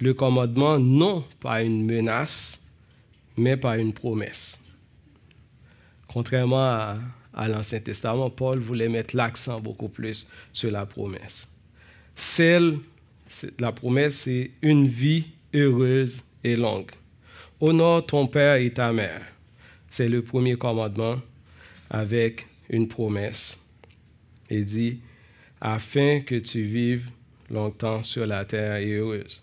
le 0.00 0.14
commandement 0.14 0.78
non 0.78 1.24
par 1.40 1.58
une 1.58 1.84
menace, 1.84 2.60
mais 3.36 3.56
par 3.56 3.74
une 3.74 3.92
promesse. 3.92 4.59
Contrairement 6.12 6.98
à, 7.34 7.48
l'Ancien 7.48 7.78
Testament, 7.78 8.30
Paul 8.30 8.58
voulait 8.58 8.88
mettre 8.88 9.16
l'accent 9.16 9.60
beaucoup 9.60 9.88
plus 9.88 10.26
sur 10.52 10.72
la 10.72 10.84
promesse. 10.84 11.46
Celle, 12.16 12.78
la 13.60 13.70
promesse, 13.70 14.22
c'est 14.22 14.50
une 14.60 14.88
vie 14.88 15.26
heureuse 15.54 16.24
et 16.42 16.56
longue. 16.56 16.90
Honore 17.60 18.04
ton 18.06 18.26
père 18.26 18.56
et 18.56 18.72
ta 18.72 18.92
mère. 18.92 19.22
C'est 19.88 20.08
le 20.08 20.22
premier 20.22 20.56
commandement 20.56 21.20
avec 21.90 22.46
une 22.68 22.88
promesse. 22.88 23.56
Il 24.50 24.64
dit, 24.64 24.98
afin 25.60 26.20
que 26.22 26.34
tu 26.34 26.62
vives 26.62 27.08
longtemps 27.50 28.02
sur 28.02 28.26
la 28.26 28.44
terre 28.44 28.76
et 28.76 28.94
heureuse. 28.94 29.42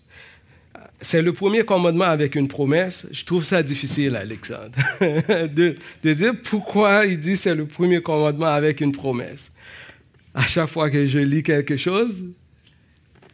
C'est 1.00 1.22
le 1.22 1.32
premier 1.32 1.64
commandement 1.64 2.04
avec 2.04 2.34
une 2.34 2.48
promesse. 2.48 3.06
Je 3.12 3.24
trouve 3.24 3.44
ça 3.44 3.62
difficile, 3.62 4.16
Alexandre, 4.16 4.72
de, 5.00 5.74
de, 6.02 6.12
dire 6.12 6.34
pourquoi 6.42 7.06
il 7.06 7.18
dit 7.18 7.36
c'est 7.36 7.54
le 7.54 7.66
premier 7.66 8.02
commandement 8.02 8.46
avec 8.46 8.80
une 8.80 8.92
promesse. 8.92 9.50
À 10.34 10.46
chaque 10.46 10.68
fois 10.68 10.90
que 10.90 11.06
je 11.06 11.18
lis 11.18 11.42
quelque 11.42 11.76
chose, 11.76 12.24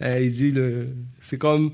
eh, 0.00 0.24
il 0.24 0.32
dit, 0.32 0.54
c'est 1.22 1.38
comme, 1.38 1.72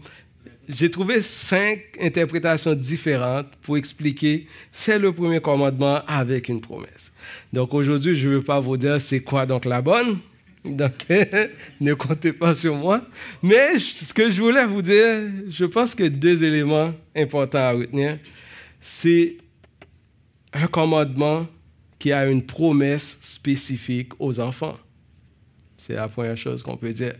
j'ai 0.68 0.90
trouvé 0.90 1.22
cinq 1.22 1.80
interprétations 2.00 2.74
différentes 2.74 3.48
pour 3.62 3.76
expliquer 3.76 4.46
c'est 4.70 4.98
le 4.98 5.12
premier 5.12 5.40
commandement 5.40 6.02
avec 6.06 6.48
une 6.48 6.60
promesse. 6.60 7.12
Donc 7.52 7.74
aujourd'hui, 7.74 8.14
je 8.14 8.28
ne 8.28 8.34
veux 8.34 8.42
pas 8.42 8.60
vous 8.60 8.76
dire 8.76 9.00
c'est 9.00 9.20
quoi 9.20 9.46
donc 9.46 9.64
la 9.64 9.82
bonne, 9.82 10.18
donc, 10.64 11.06
ne 11.80 11.94
comptez 11.94 12.32
pas 12.32 12.54
sur 12.54 12.74
moi. 12.74 13.02
Mais 13.42 13.78
ce 13.78 14.12
que 14.12 14.30
je 14.30 14.40
voulais 14.40 14.66
vous 14.66 14.82
dire, 14.82 15.30
je 15.48 15.64
pense 15.64 15.94
que 15.94 16.04
deux 16.04 16.44
éléments 16.44 16.92
importants 17.16 17.58
à 17.58 17.72
retenir, 17.72 18.18
c'est 18.80 19.36
un 20.52 20.66
commandement 20.66 21.46
qui 21.98 22.12
a 22.12 22.26
une 22.26 22.44
promesse 22.44 23.16
spécifique 23.20 24.12
aux 24.18 24.40
enfants. 24.40 24.78
C'est 25.78 25.94
la 25.94 26.08
première 26.08 26.36
chose 26.36 26.62
qu'on 26.62 26.76
peut 26.76 26.92
dire. 26.92 27.14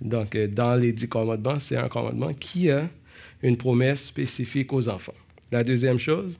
Donc, 0.00 0.36
dans 0.36 0.74
les 0.74 0.92
dix 0.92 1.08
commandements, 1.08 1.58
c'est 1.58 1.76
un 1.76 1.88
commandement 1.88 2.32
qui 2.34 2.70
a 2.70 2.88
une 3.42 3.56
promesse 3.56 4.04
spécifique 4.04 4.72
aux 4.72 4.88
enfants. 4.88 5.14
La 5.50 5.62
deuxième 5.62 5.98
chose, 5.98 6.38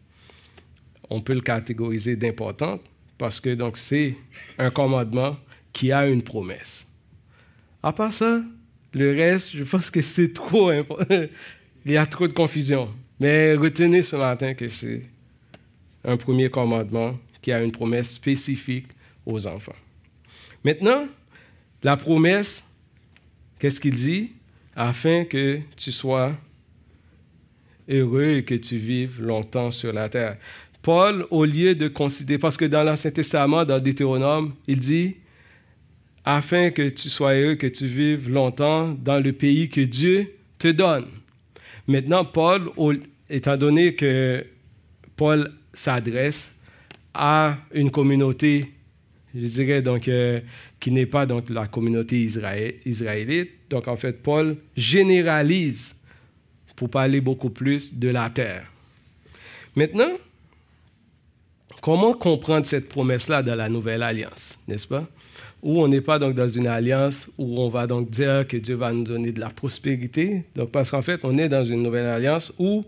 on 1.11 1.21
peut 1.21 1.35
le 1.35 1.41
catégoriser 1.41 2.17
d'importante 2.17 2.81
parce 3.19 3.41
que 3.41 3.55
donc 3.55 3.77
c'est 3.77 4.17
un 4.59 4.71
commandement 4.71 5.37
qui 5.75 5.93
a 5.93 6.07
une 6.07 6.23
promesse. 6.23 6.87
À 7.83 7.93
part 7.93 8.15
ça, 8.15 8.43
le 8.95 9.13
reste, 9.13 9.55
je 9.55 9.65
pense 9.65 9.91
que 9.91 10.01
c'est 10.01 10.33
trop 10.33 10.71
important. 10.71 11.05
Il 11.85 11.93
y 11.93 11.99
a 11.99 12.07
trop 12.07 12.27
de 12.27 12.33
confusion. 12.33 12.89
Mais 13.21 13.55
retenez 13.55 14.03
ce 14.03 14.17
matin 14.17 14.55
que 14.55 14.69
c'est 14.69 15.03
un 16.03 16.17
premier 16.17 16.49
commandement 16.49 17.19
qui 17.43 17.53
a 17.53 17.63
une 17.63 17.73
promesse 17.73 18.13
spécifique 18.13 18.87
aux 19.27 19.47
enfants. 19.47 19.75
Maintenant, 20.65 21.07
la 21.83 21.99
promesse, 21.99 22.65
qu'est-ce 23.59 23.81
qu'il 23.81 23.95
dit? 23.95 24.33
Afin 24.75 25.25
que 25.25 25.61
tu 25.77 25.93
sois 25.93 26.33
heureux 27.89 28.37
et 28.39 28.45
que 28.45 28.55
tu 28.55 28.79
vives 28.79 29.21
longtemps 29.21 29.71
sur 29.71 29.93
la 29.93 30.09
terre. 30.09 30.39
Paul, 30.83 31.27
au 31.31 31.45
lieu 31.45 31.75
de 31.75 31.89
considérer, 31.89 32.39
parce 32.39 32.57
que 32.57 32.65
dans 32.65 32.83
l'Ancien 32.83 33.11
Testament, 33.11 33.65
dans 33.65 33.81
Deutéronome, 33.81 34.55
il 34.67 34.81
dit, 34.81 35.17
afin 36.25 36.71
que 36.71 36.89
tu 36.89 37.11
sois 37.11 37.35
heureux, 37.35 37.55
que 37.57 37.67
tu 37.67 37.87
vives 37.87 38.31
longtemps 38.31 38.89
dans 38.93 39.21
le 39.23 39.33
pays 39.33 39.69
que 39.69 39.83
Dieu 39.83 40.35
te 40.59 40.69
donne. 40.69 41.07
Maintenant, 41.87 42.25
Paul, 42.25 42.71
étant 43.29 43.57
donné 43.57 43.95
que 43.95 44.45
Paul 45.17 45.53
s'adresse 45.75 46.53
à 47.13 47.59
une 47.73 47.91
communauté, 47.91 48.73
je 49.35 49.47
dirais 49.47 49.83
donc, 49.83 50.09
euh, 50.09 50.41
qui 50.81 50.91
n'est 50.91 51.07
pas 51.07 51.27
donc 51.27 51.51
la 51.51 51.67
communauté 51.67 52.23
israélite, 52.85 53.51
donc 53.69 53.87
en 53.89 53.97
fait, 53.97 54.23
Paul 54.23 54.57
généralise 54.77 55.95
pour 56.75 56.91
parler 56.91 57.21
beaucoup 57.21 57.51
plus 57.51 57.95
de 57.95 58.09
la 58.09 58.31
terre. 58.31 58.67
Maintenant, 59.77 60.13
comment 61.83 62.15
comprendre 62.15 62.67
cette 62.67 62.89
promesse-là 62.89 63.43
dans 63.43 63.55
la 63.55 63.69
nouvelle 63.69 64.03
alliance, 64.03 64.59
n'est-ce 64.67 64.87
pas? 64.87 65.07
Où 65.65 65.83
on 65.83 65.89
n'est 65.89 66.03
pas 66.03 66.19
donc 66.19 66.35
dans 66.35 66.47
une 66.47 66.67
alliance 66.67 67.27
où 67.39 67.59
on 67.59 67.71
va 67.71 67.87
donc 67.87 68.11
dire 68.11 68.47
que 68.47 68.59
Dieu 68.59 68.75
va 68.75 68.93
nous 68.93 69.03
donner 69.03 69.33
de 69.33 69.41
la 69.41 69.49
prospérité. 69.49 70.45
Donc, 70.55 70.71
parce 70.71 70.91
qu'en 70.91 71.01
fait, 71.01 71.21
on 71.25 71.39
est 71.39 71.49
dans 71.49 71.65
une 71.65 71.83
nouvelle 71.83 72.05
alliance 72.05 72.53
où 72.59 72.85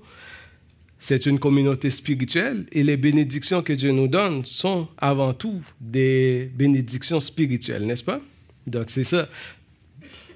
c'est 0.99 1.25
une 1.25 1.39
communauté 1.39 1.89
spirituelle 1.89 2.67
et 2.71 2.83
les 2.83 2.99
bénédictions 2.99 3.62
que 3.62 3.73
Dieu 3.73 3.93
nous 3.93 4.09
donne 4.09 4.45
sont 4.45 4.89
avant 4.99 5.33
tout 5.33 5.62
des 5.81 6.51
bénédictions 6.55 7.19
spirituelles, 7.19 7.87
n'est-ce 7.87 8.05
pas? 8.05 8.21
Donc, 8.67 8.91
c'est 8.91 9.05
ça. 9.05 9.27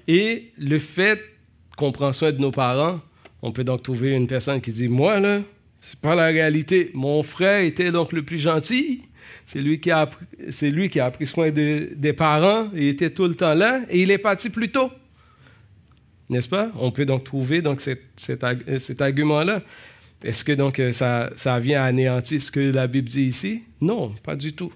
Et 0.07 0.51
le 0.57 0.79
fait 0.79 1.21
qu'on 1.77 1.91
prend 1.91 2.11
soin 2.11 2.31
de 2.31 2.39
nos 2.39 2.51
parents, 2.51 3.01
on 3.43 3.51
peut 3.51 3.63
donc 3.63 3.83
trouver 3.83 4.15
une 4.15 4.27
personne 4.27 4.61
qui 4.61 4.71
dit 4.71 4.87
Moi, 4.87 5.19
là, 5.19 5.41
c'est 5.79 5.99
pas 5.99 6.15
la 6.15 6.25
réalité. 6.25 6.89
Mon 6.95 7.21
frère 7.21 7.61
était 7.61 7.91
donc 7.91 8.13
le 8.13 8.23
plus 8.23 8.39
gentil. 8.39 9.03
C'est 9.45 9.59
lui, 9.59 9.79
qui 9.79 9.91
a, 9.91 10.05
pris 10.05 11.25
soin 11.25 11.51
des 11.51 12.13
parents, 12.13 12.69
il 12.73 12.87
était 12.87 13.09
tout 13.09 13.27
le 13.27 13.35
temps 13.35 13.53
là, 13.53 13.81
et 13.89 14.01
il 14.01 14.11
est 14.11 14.17
parti 14.17 14.49
plus 14.49 14.71
tôt. 14.71 14.91
N'est-ce 16.29 16.47
pas? 16.47 16.71
On 16.75 16.91
peut 16.91 17.05
donc 17.05 17.25
trouver 17.25 17.61
donc, 17.61 17.81
cet, 17.81 19.01
argument-là. 19.01 19.61
Est-ce 20.23 20.45
que 20.45 20.53
donc 20.53 20.81
ça, 20.93 21.29
ça 21.35 21.59
vient 21.59 21.83
anéantir 21.83 22.41
ce 22.41 22.49
que 22.49 22.59
la 22.71 22.87
Bible 22.87 23.09
dit 23.09 23.23
ici? 23.23 23.63
Non, 23.81 24.13
pas 24.23 24.35
du 24.35 24.53
tout. 24.53 24.71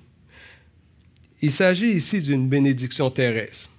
Il 1.41 1.53
s'agit 1.53 1.91
ici 1.91 2.19
d'une 2.19 2.49
bénédiction 2.49 3.09
terrestre. 3.09 3.69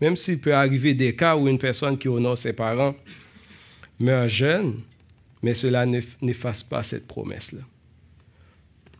Même 0.00 0.16
s'il 0.16 0.38
peut 0.38 0.54
arriver 0.54 0.92
des 0.92 1.14
cas 1.16 1.36
où 1.36 1.48
une 1.48 1.58
personne 1.58 1.96
qui 1.96 2.08
honore 2.08 2.36
ses 2.36 2.52
parents 2.52 2.94
meurt 3.98 4.28
jeune, 4.28 4.80
mais 5.42 5.54
cela 5.54 5.86
n'efface 5.86 6.62
pas 6.62 6.82
cette 6.82 7.06
promesse-là. 7.06 7.60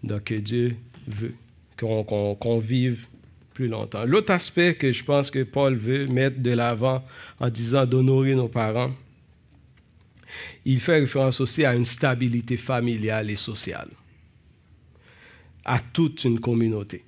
Donc 0.02 0.32
Dieu 0.32 0.76
veut, 1.06 1.34
qu'on 1.76 2.58
vive 2.58 3.06
plus 3.52 3.68
longtemps. 3.68 4.04
L'autre 4.04 4.32
aspect 4.32 4.74
que 4.74 4.92
je 4.92 5.04
pense 5.04 5.30
que 5.30 5.42
Paul 5.44 5.76
veut 5.76 6.06
mettre 6.06 6.40
de 6.40 6.50
l'avant 6.50 7.04
en 7.40 7.48
disant 7.48 7.86
d'honorer 7.86 8.34
nos 8.34 8.48
parents, 8.48 8.90
il 10.64 10.80
fait 10.80 11.00
référence 11.00 11.40
aussi 11.40 11.64
à 11.64 11.74
une 11.74 11.84
stabilité 11.84 12.56
familiale 12.56 13.30
et 13.30 13.36
sociale, 13.36 13.88
à 15.64 15.78
toute 15.78 16.24
une 16.24 16.40
communauté, 16.40 17.04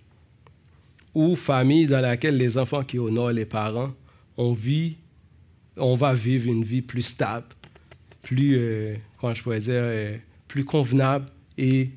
ou 1.14 1.34
famille 1.34 1.86
dans 1.86 2.00
laquelle 2.00 2.36
les 2.36 2.56
enfants 2.58 2.84
qui 2.84 2.98
honorent 2.98 3.32
les 3.32 3.44
parents, 3.44 3.92
on 4.36 4.52
vit, 4.52 4.96
on 5.76 5.96
va 5.96 6.14
vivre 6.14 6.46
une 6.46 6.62
vie 6.62 6.82
plus 6.82 7.02
stable, 7.02 7.46
plus, 8.22 8.56
euh, 8.56 8.94
comment 9.18 9.34
je 9.34 9.42
pourrais 9.42 9.60
dire, 9.60 9.74
euh, 9.74 10.16
plus 10.46 10.64
convenable 10.64 11.26
et 11.58 11.90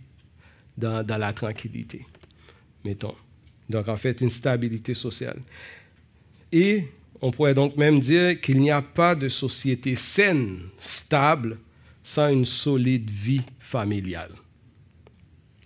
dans, 0.80 1.06
la 1.06 1.34
tranquillité, 1.34 2.06
mettons. 2.84 3.16
Donc, 3.70 3.88
en 3.88 3.98
fait, 3.98 4.22
une 4.22 4.30
stabilité 4.30 4.94
sociale. 4.94 5.40
Et 6.52 6.86
on 7.22 7.32
pourrait 7.32 7.54
donc 7.54 7.78
même 7.78 8.00
dire 8.00 8.40
qu'il 8.42 8.60
n'y 8.60 8.72
a 8.72 8.82
pas 8.82 9.14
de 9.14 9.28
société 9.28 9.96
saine, 9.96 10.62
stable, 10.80 11.60
sans 12.02 12.30
une 12.30 12.46
solide 12.46 13.10
vie 13.10 13.44
familiale. 13.60 14.32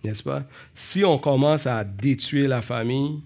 N'est-ce 0.04 0.23
pas? 0.23 0.45
Si 0.76 1.06
on 1.06 1.17
commence 1.17 1.65
à 1.65 1.84
détruire 1.86 2.49
la 2.49 2.62
famille, 2.62 3.21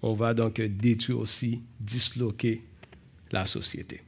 on 0.00 0.14
va 0.14 0.32
donc 0.32 0.60
détruire 0.60 1.18
aussi, 1.18 1.60
disloquer 1.80 2.62
la 3.32 3.46
société. 3.46 4.02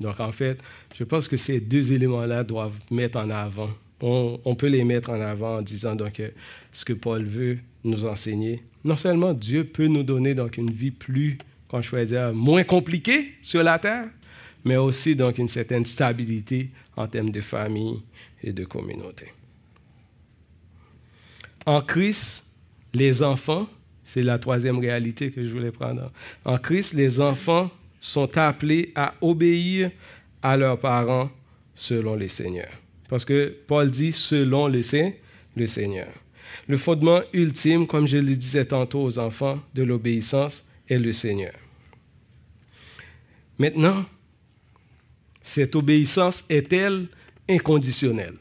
Donc, 0.00 0.18
en 0.18 0.32
fait, 0.32 0.60
je 0.94 1.04
pense 1.04 1.28
que 1.28 1.36
ces 1.36 1.60
deux 1.60 1.92
éléments-là 1.92 2.42
doivent 2.42 2.78
mettre 2.90 3.18
en 3.18 3.30
avant 3.30 3.70
on, 4.00 4.54
peut 4.54 4.68
les 4.68 4.84
mettre 4.84 5.10
en 5.10 5.20
avant 5.20 5.58
en 5.58 5.62
disant 5.62 5.94
donc 5.94 6.20
euh, 6.20 6.30
ce 6.72 6.84
que 6.84 6.92
Paul 6.92 7.24
veut 7.24 7.58
nous 7.84 8.06
enseigner. 8.06 8.62
Non 8.84 8.96
seulement 8.96 9.32
Dieu 9.32 9.64
peut 9.64 9.86
nous 9.86 10.02
donner 10.02 10.34
donc 10.34 10.56
une 10.56 10.70
vie 10.70 10.90
plus, 10.90 11.38
quand 11.68 11.82
je 11.82 12.04
dire, 12.04 12.32
moins 12.32 12.64
compliquée 12.64 13.32
sur 13.42 13.62
la 13.62 13.78
terre, 13.78 14.08
mais 14.64 14.76
aussi 14.76 15.16
donc 15.16 15.38
une 15.38 15.48
certaine 15.48 15.84
stabilité 15.84 16.70
en 16.96 17.06
termes 17.06 17.30
de 17.30 17.40
famille 17.40 18.02
et 18.42 18.52
de 18.52 18.64
communauté. 18.64 19.32
En 21.66 21.82
Christ, 21.82 22.44
les 22.94 23.22
enfants, 23.22 23.68
c'est 24.04 24.22
la 24.22 24.38
troisième 24.38 24.78
réalité 24.78 25.30
que 25.30 25.44
je 25.44 25.50
voulais 25.50 25.72
prendre. 25.72 26.10
En 26.44 26.56
Christ, 26.56 26.94
les 26.94 27.20
enfants 27.20 27.70
sont 28.00 28.38
appelés 28.38 28.92
à 28.94 29.14
obéir 29.20 29.90
à 30.42 30.56
leurs 30.56 30.78
parents 30.78 31.30
selon 31.74 32.14
le 32.14 32.28
Seigneur. 32.28 32.68
Parce 33.08 33.24
que 33.24 33.56
Paul 33.66 33.90
dit 33.90 34.12
selon 34.12 34.68
le, 34.68 34.82
le 35.56 35.66
Seigneur. 35.66 36.08
Le 36.66 36.76
fondement 36.76 37.22
ultime, 37.32 37.86
comme 37.86 38.06
je 38.06 38.18
le 38.18 38.36
disais 38.36 38.66
tantôt 38.66 39.02
aux 39.02 39.18
enfants, 39.18 39.60
de 39.74 39.82
l'obéissance 39.82 40.64
est 40.88 40.98
le 40.98 41.12
Seigneur. 41.12 41.54
Maintenant, 43.58 44.04
cette 45.42 45.74
obéissance 45.74 46.44
est-elle 46.48 47.08
inconditionnelle? 47.48 48.34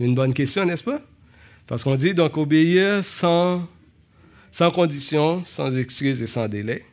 Une 0.00 0.14
bonne 0.14 0.34
question, 0.34 0.64
n'est-ce 0.64 0.82
pas? 0.82 1.00
Parce 1.66 1.84
qu'on 1.84 1.94
dit 1.94 2.14
donc 2.14 2.36
obéir 2.36 3.04
sans, 3.04 3.66
sans 4.50 4.70
condition, 4.70 5.44
sans 5.46 5.74
excuse 5.76 6.22
et 6.22 6.26
sans 6.26 6.48
délai. 6.48 6.84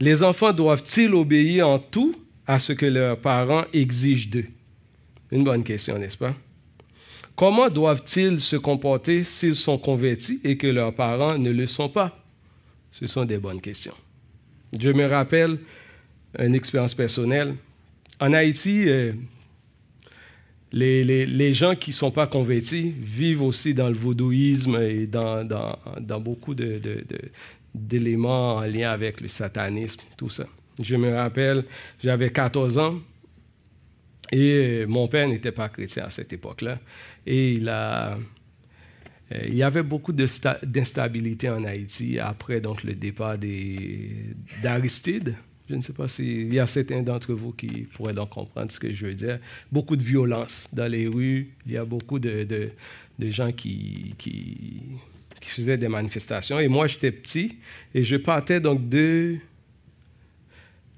Les 0.00 0.22
enfants 0.22 0.52
doivent-ils 0.52 1.12
obéir 1.12 1.68
en 1.68 1.78
tout 1.78 2.14
à 2.46 2.58
ce 2.58 2.72
que 2.72 2.86
leurs 2.86 3.18
parents 3.20 3.64
exigent 3.72 4.30
d'eux? 4.30 4.46
Une 5.30 5.44
bonne 5.44 5.64
question, 5.64 5.98
n'est-ce 5.98 6.16
pas? 6.16 6.34
Comment 7.36 7.68
doivent-ils 7.68 8.40
se 8.40 8.56
comporter 8.56 9.22
s'ils 9.22 9.54
sont 9.54 9.78
convertis 9.78 10.40
et 10.42 10.56
que 10.56 10.66
leurs 10.66 10.94
parents 10.94 11.38
ne 11.38 11.50
le 11.50 11.66
sont 11.66 11.88
pas? 11.88 12.18
Ce 12.90 13.06
sont 13.06 13.24
des 13.24 13.38
bonnes 13.38 13.60
questions. 13.60 13.94
Je 14.78 14.90
me 14.90 15.06
rappelle 15.06 15.58
une 16.38 16.54
expérience 16.54 16.94
personnelle. 16.94 17.54
En 18.20 18.32
Haïti, 18.32 18.88
euh, 18.88 19.12
les, 20.72 21.52
gens 21.52 21.74
qui 21.74 21.90
ne 21.90 21.94
sont 21.94 22.10
pas 22.10 22.26
convertis 22.26 22.92
vivent 22.98 23.42
aussi 23.42 23.74
dans 23.74 23.88
le 23.88 23.94
vaudouisme 23.94 24.76
et 24.80 25.06
dans, 25.06 26.20
beaucoup 26.20 26.54
d'éléments 27.74 28.56
en 28.56 28.62
lien 28.62 28.90
avec 28.90 29.20
le 29.20 29.28
satanisme, 29.28 30.00
tout 30.16 30.28
ça. 30.28 30.46
Je 30.80 30.96
me 30.96 31.14
rappelle, 31.14 31.64
j'avais 32.02 32.30
14 32.30 32.78
ans 32.78 32.98
et 34.32 34.82
euh, 34.82 34.86
mon 34.86 35.08
père 35.08 35.28
n'était 35.28 35.52
pas 35.52 35.68
chrétien 35.68 36.04
à 36.04 36.10
cette 36.10 36.32
époque-là. 36.32 36.78
Et 37.26 37.52
il 37.52 37.68
a, 37.68 38.18
euh, 39.32 39.44
il 39.46 39.56
y 39.56 39.62
avait 39.62 39.82
beaucoup 39.82 40.12
d'instabilité 40.12 41.48
en 41.50 41.64
Haïti 41.64 42.18
après 42.18 42.60
donc, 42.60 42.82
le 42.84 42.94
départ 42.94 43.36
d'Aristide. 44.62 45.34
Je 45.68 45.74
ne 45.74 45.82
sais 45.82 45.92
pas 45.92 46.08
s'il 46.08 46.52
y 46.52 46.58
a 46.58 46.66
certains 46.66 47.02
d'entre 47.02 47.34
vous 47.34 47.52
qui 47.52 47.82
pourraient 47.92 48.14
donc 48.14 48.30
comprendre 48.30 48.72
ce 48.72 48.80
que 48.80 48.90
je 48.90 49.06
veux 49.06 49.14
dire. 49.14 49.38
Beaucoup 49.70 49.96
de 49.96 50.02
violence 50.02 50.66
dans 50.72 50.90
les 50.90 51.06
rues. 51.06 51.50
Il 51.66 51.72
y 51.72 51.76
a 51.76 51.84
beaucoup 51.84 52.18
de, 52.18 52.44
de, 52.44 53.30
gens 53.30 53.52
qui, 53.52 54.14
qui, 54.16 54.80
qui, 55.40 55.48
faisaient 55.50 55.76
des 55.76 55.88
manifestations. 55.88 56.58
Et 56.58 56.68
moi, 56.68 56.86
j'étais 56.86 57.12
petit 57.12 57.58
et 57.94 58.02
je 58.02 58.16
partais 58.16 58.60
donc 58.60 58.88
de, 58.88 59.36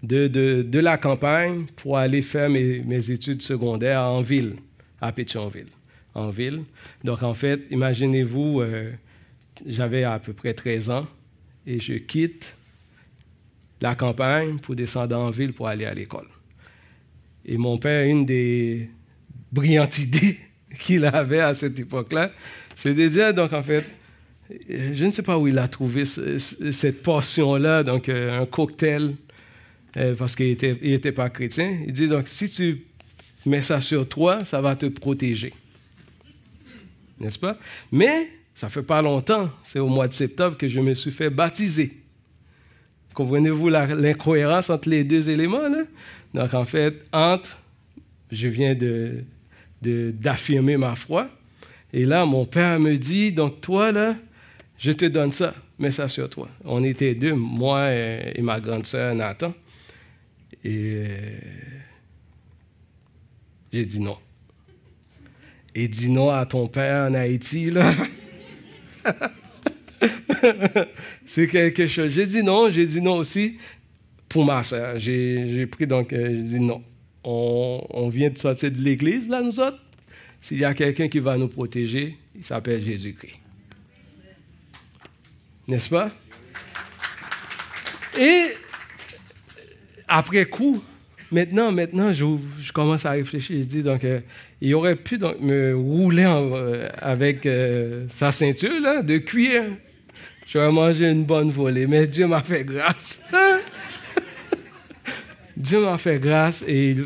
de, 0.03 0.79
la 0.79 0.99
campagne 0.99 1.67
pour 1.77 1.99
aller 1.99 2.23
faire 2.23 2.49
mes, 2.49 3.11
études 3.11 3.43
secondaires 3.43 4.03
en 4.03 4.21
ville, 4.21 4.55
à 5.01 5.13
Pétionville 5.13 5.69
en 6.15 6.31
ville. 6.31 6.63
Donc, 7.05 7.23
en 7.23 7.35
fait, 7.35 7.61
imaginez-vous, 7.71 8.61
euh, 8.61 8.91
j'avais 9.65 10.05
à 10.05 10.19
peu 10.19 10.33
près 10.33 10.55
13 10.55 10.91
ans 10.91 11.07
et 11.67 11.79
je 11.79 11.95
quitte 11.95 12.55
la 13.81 13.95
campagne 13.95 14.59
pour 14.59 14.75
descendre 14.75 15.17
en 15.17 15.31
ville 15.31 15.53
pour 15.53 15.69
aller 15.69 15.85
à 15.85 15.95
l'école. 15.95 16.27
Et 17.47 17.57
mon 17.57 17.79
père, 17.79 18.07
une 18.07 18.27
des 18.27 18.91
brillantes 19.53 19.99
idées 20.01 20.39
qu'il 20.81 21.05
avait 21.05 21.41
à 21.41 21.55
cette 21.55 21.79
époque-là, 21.79 22.33
c'est 22.75 22.95
de 22.95 23.09
dire, 23.09 23.35
donc 23.35 23.53
en 23.53 23.63
fait, 23.63 23.85
je 24.69 25.05
ne 25.05 25.11
sais 25.13 25.23
pas 25.23 25.39
où 25.39 25.47
il 25.47 25.59
a 25.59 25.69
trouvé 25.69 26.05
cette 26.05 27.03
portion-là, 27.03 27.83
donc 27.83 28.09
euh, 28.09 28.41
un 28.41 28.47
cocktail, 28.47 29.15
euh, 29.97 30.15
parce 30.15 30.37
qu'il 30.37 30.49
n'était 30.49 30.79
était 30.83 31.13
pas 31.13 31.31
chrétien. 31.31 31.79
Il 31.87 31.93
dit, 31.93 32.09
donc 32.09 32.29
si 32.29 32.49
tu 32.49 32.83
mets 33.47 33.63
ça 33.63 33.81
sur 33.81 34.09
toi, 34.09 34.39
ça 34.45 34.61
va 34.61 34.77
te 34.77 34.87
protéger 34.87 35.53
n'est-ce 37.21 37.39
pas? 37.39 37.57
Mais 37.93 38.29
ça 38.55 38.69
fait 38.69 38.83
pas 38.83 39.03
longtemps, 39.03 39.51
c'est 39.63 39.79
au 39.79 39.89
mois 39.89 40.09
de 40.09 40.15
septembre 40.15 40.57
que 40.57 40.67
je 40.67 40.81
me 40.81 40.95
suis 40.95 41.11
fait 41.11 41.31
baptiser. 41.31 41.99
Comprenez-vous 43.15 43.69
l'incohérence 43.69 44.71
entre 44.71 44.89
les 44.89 45.05
deux 45.05 45.29
éléments? 45.29 45.69
Là? 45.69 45.83
Donc 46.35 46.55
en 46.55 46.65
fait, 46.65 47.03
entre, 47.13 47.59
je 48.31 48.49
viens 48.49 48.77
d'affirmer 49.83 50.77
ma 50.77 50.95
foi, 50.95 51.29
et 51.93 52.05
là, 52.05 52.25
mon 52.25 52.47
père 52.47 52.79
me 52.79 52.97
dit, 52.97 53.33
donc 53.33 53.61
toi, 53.61 53.93
là, 53.93 54.17
je 54.79 54.93
te 54.93 55.05
donne 55.05 55.33
ça, 55.33 55.55
mets 55.79 55.91
ça 55.91 56.09
sur 56.09 56.29
toi. 56.29 56.49
On 56.65 56.85
était 56.85 57.15
deux, 57.15 57.35
moi 57.35 57.93
et, 57.93 58.41
ma 58.41 58.61
grande 58.61 58.87
sœur 58.87 59.15
Nathan. 59.15 59.53
Et 60.65 60.95
euh, 60.97 61.39
j'ai 63.73 63.87
dit 63.87 64.01
non 64.01 64.19
et 65.75 65.89
dis 65.89 66.09
non 66.09 66.31
à 66.31 66.47
ton 66.47 66.69
père 66.69 67.11
en 67.11 67.15
Haïti, 67.15 67.71
là. 67.71 67.95
c'est 71.27 71.47
quelque 71.47 71.87
chose. 71.87 72.13
J'ai 72.13 72.27
dit 72.27 72.43
non, 72.43 72.71
j'ai 72.71 72.87
dit 72.87 73.01
non 73.01 73.17
aussi 73.19 73.59
pour 74.29 74.45
ma 74.45 74.65
soeur. 74.65 74.99
J'ai 74.99 75.67
pris 75.67 75.87
donc, 75.87 76.13
euh, 76.13 76.29
j'ai 76.29 76.43
dit 76.43 76.61
non. 76.61 76.83
On, 77.23 77.87
on, 77.91 78.09
vient 78.09 78.31
de 78.31 78.39
sortir 78.39 78.73
de 78.73 78.79
l'église, 78.79 79.29
là, 79.29 79.43
nous 79.43 79.61
autres. 79.61 79.79
S'il 80.41 80.59
y 80.59 80.65
a 80.65 80.73
quelqu'un 80.73 81.09
qui 81.09 81.19
va 81.19 81.37
nous 81.37 81.49
protéger, 81.49 82.17
il 82.35 82.43
s'appelle 82.43 82.83
Jésus-Christ. 82.83 83.37
N'est-ce 85.69 85.91
pas? 85.91 86.11
Et 88.19 88.55
après 90.11 90.45
coup, 90.45 90.83
Maintenant, 91.33 91.71
maintenant, 91.71 92.13
je, 92.13 92.73
commence 92.73 93.07
à 93.07 93.13
réfléchir. 93.13 93.59
Je 93.61 93.67
dis, 93.67 93.83
donc, 93.83 94.03
euh, 94.03 94.21
il 94.61 94.75
aurait 94.75 94.97
pu 94.97 95.19
me 95.19 95.77
rouler 95.77 96.25
euh, 96.27 96.89
avec 96.99 97.47
euh, 97.47 98.07
sa 98.11 98.33
ceinture 98.33 99.05
de 99.05 99.19
cuir. 99.19 99.63
J'aurais 100.47 100.73
mangé 100.73 101.09
une 101.09 101.25
bonne 101.25 101.51
volée, 101.51 101.87
mais 101.87 102.09
Dieu 102.09 102.27
m'a 102.27 102.43
fait 102.43 102.65
grâce. 102.65 103.21
Dieu 105.57 105.85
m'a 105.85 105.99
fait 105.99 106.19
grâce 106.19 106.65
et, 106.67 106.97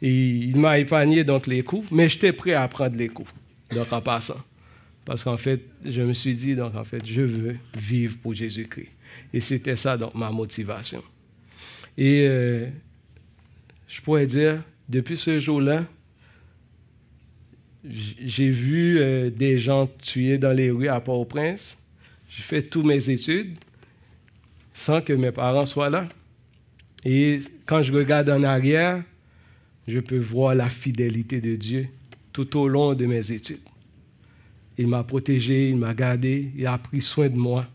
il 0.00 0.56
m'a 0.56 0.78
épargné 0.78 1.24
donc 1.24 1.46
les 1.46 1.62
coups, 1.62 1.90
mais 1.90 2.08
j'étais 2.08 2.32
prêt 2.32 2.52
à 2.52 2.68
prendre 2.68 2.96
les 2.96 3.08
coups, 3.08 3.32
donc 3.74 3.92
en 3.92 4.00
passant. 4.00 4.40
Parce 5.04 5.24
qu'en 5.24 5.36
fait, 5.36 5.60
je 5.84 6.02
me 6.02 6.12
suis 6.12 6.34
dit, 6.34 6.54
donc 6.54 6.74
en 6.74 6.84
fait, 6.84 7.04
je 7.04 7.22
veux 7.22 7.56
vivre 7.76 8.16
pour 8.22 8.32
Jésus-Christ. 8.32 8.96
Et 9.32 9.40
c'était 9.40 9.76
ça, 9.76 9.96
donc, 9.96 10.14
ma 10.14 10.30
motivation. 10.30 11.02
Et 11.98 12.26
je 13.86 14.00
pourrais 14.02 14.26
dire, 14.26 14.62
depuis 14.88 15.16
ce 15.16 15.38
jour-là, 15.40 15.84
j'ai 17.88 18.50
vu 18.50 18.98
euh, 18.98 19.30
des 19.30 19.58
gens 19.58 19.86
tués 19.86 20.38
dans 20.38 20.52
les 20.52 20.70
rues 20.70 20.88
à 20.88 21.00
Port-au-Prince. 21.00 21.78
J'ai 22.28 22.42
fait 22.42 22.62
toutes 22.62 22.84
mes 22.84 23.10
études 23.10 23.56
sans 24.74 25.00
que 25.00 25.12
mes 25.12 25.30
parents 25.30 25.64
soient 25.64 25.90
là. 25.90 26.08
Et 27.04 27.40
quand 27.64 27.82
je 27.82 27.92
regarde 27.92 28.28
en 28.28 28.42
arrière, 28.42 29.02
je 29.86 30.00
peux 30.00 30.18
voir 30.18 30.54
la 30.54 30.68
fidélité 30.68 31.40
de 31.40 31.54
Dieu 31.54 31.88
tout 32.32 32.58
au 32.58 32.66
long 32.66 32.94
de 32.94 33.06
mes 33.06 33.30
études. 33.30 33.60
Il 34.76 34.88
m'a 34.88 35.04
protégé, 35.04 35.70
il 35.70 35.76
m'a 35.76 35.94
gardé, 35.94 36.50
il 36.56 36.66
a 36.66 36.76
pris 36.76 37.00
soin 37.00 37.28
de 37.28 37.36
moi, 37.36 37.66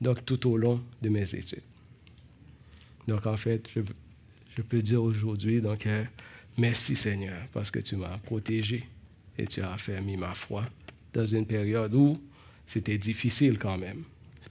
donc 0.00 0.24
tout 0.26 0.50
au 0.50 0.56
long 0.56 0.82
de 1.00 1.08
mes 1.08 1.34
études. 1.34 1.67
Donc 3.08 3.26
en 3.26 3.38
fait, 3.38 3.62
je, 3.74 4.62
peux 4.62 4.82
dire 4.82 5.02
aujourd'hui, 5.02 5.62
donc, 5.62 5.86
euh, 5.86 6.04
merci 6.58 6.94
Seigneur, 6.94 7.38
parce 7.52 7.70
que 7.70 7.78
tu 7.78 7.96
m'as 7.96 8.18
protégé 8.18 8.84
et 9.38 9.46
tu 9.46 9.62
as 9.62 9.72
affermi 9.72 10.16
ma 10.18 10.34
foi 10.34 10.64
dans 11.14 11.24
une 11.24 11.46
période 11.46 11.94
où 11.94 12.20
c'était 12.66 12.98
difficile 12.98 13.58
quand 13.58 13.78
même. 13.78 14.02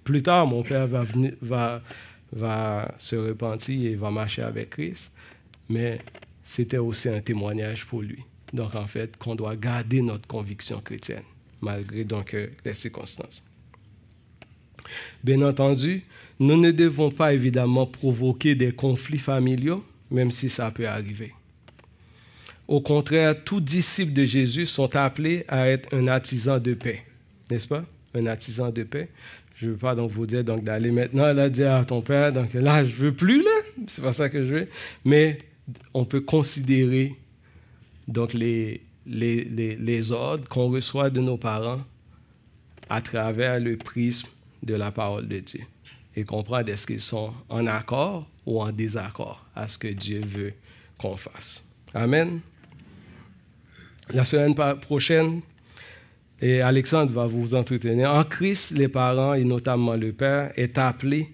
Plus 0.04 0.24
tard, 0.24 0.48
mon 0.48 0.64
père 0.64 0.88
va, 0.88 1.04
venir, 1.04 1.34
va 1.42 2.96
se 2.98 3.16
repentir 3.16 3.92
et 3.92 3.96
va 3.96 4.10
marcher 4.10 4.42
avec 4.42 4.72
Christ, 4.72 5.12
mais 5.70 6.00
c'était 6.44 6.78
aussi 6.78 7.10
un 7.10 7.22
témoignage 7.22 7.86
pour 7.86 8.02
lui. 8.02 8.24
Donc, 8.54 8.74
en 8.74 8.88
fait, 8.88 9.18
qu'on 9.18 9.36
doit 9.36 9.56
garder 9.56 10.02
notre 10.02 10.28
conviction 10.28 10.82
chrétienne, 10.82 11.26
malgré 11.62 12.06
donc 12.06 12.34
euh, 12.34 12.48
les 12.66 12.74
circonstances. 12.74 13.44
Bien 15.24 15.42
entendu, 15.42 16.04
nous 16.40 16.58
ne 16.58 16.72
devons 16.72 17.10
pas 17.12 17.34
évidemment 17.34 17.86
provoquer 17.86 18.56
des 18.56 18.72
conflits 18.72 19.18
familiaux, 19.18 19.84
même 20.12 20.32
si 20.32 20.50
ça 20.50 20.70
peut 20.72 20.88
arriver. 20.88 21.34
Au 22.68 22.82
contraire, 22.82 23.44
tous 23.44 23.62
disciples 23.62 24.14
de 24.14 24.26
Jésus 24.26 24.66
sont 24.66 24.96
appelés 24.96 25.46
à 25.48 25.70
être 25.70 25.94
un 25.96 26.08
artisan 26.08 26.60
de 26.60 26.74
paix, 26.74 27.04
n'est-ce 27.50 27.68
pas? 27.68 27.86
Un 28.14 28.26
artisan 28.26 28.72
de 28.72 28.84
paix. 28.84 29.10
Je 29.56 29.68
ne 29.68 29.72
veux 29.72 29.78
pas 29.78 29.96
donc 29.96 30.12
vous 30.12 30.28
dire 30.28 30.44
donc 30.44 30.64
d'aller 30.64 30.92
maintenant 30.92 31.34
là 31.34 31.50
dire 31.50 31.74
à 31.74 31.86
ton 31.86 32.02
père, 32.02 32.32
donc 32.32 32.54
là 32.54 32.86
je 32.86 32.96
veux 32.96 33.14
plus 33.14 33.42
là, 33.42 33.50
c'est 33.88 34.04
pas 34.04 34.14
ça 34.14 34.30
que 34.30 34.44
je 34.44 34.54
veux, 34.54 34.68
mais 35.04 35.40
on 35.94 36.06
peut 36.06 36.22
considérer 36.22 37.16
donc 38.08 38.34
les, 38.34 38.82
les, 39.08 39.46
les 39.46 40.12
ordres 40.12 40.48
qu'on 40.48 40.70
reçoit 40.70 41.10
de 41.10 41.22
nos 41.22 41.38
parents 41.38 41.82
à 42.90 43.02
travers 43.02 43.60
le 43.60 43.78
prisme 43.78 44.28
de 44.64 44.76
la 44.76 44.92
parole 44.92 45.28
de 45.28 45.40
Dieu 45.40 45.62
et 46.16 46.24
comprendre 46.24 46.70
est-ce 46.70 46.88
qu'ils 46.88 47.02
sont 47.02 47.32
en 47.50 47.68
accord 47.68 48.28
ou 48.46 48.62
en 48.62 48.72
désaccord 48.72 49.46
à 49.56 49.68
ce 49.68 49.78
que 49.78 49.88
Dieu 49.88 50.22
veut 50.26 50.54
qu'on 50.98 51.16
fasse. 51.16 51.64
Amen. 51.94 52.40
La 54.12 54.26
semaine 54.26 54.56
prochaine, 54.82 55.42
et 56.42 56.62
Alexandre 56.62 57.12
va 57.12 57.26
vous 57.26 57.56
entretenir. 57.56 58.12
En 58.14 58.24
Christ, 58.24 58.72
les 58.72 58.88
parents, 58.88 59.34
et 59.34 59.44
notamment 59.44 59.96
le 59.96 60.12
père, 60.12 60.52
est 60.56 60.78
appelé 60.78 61.30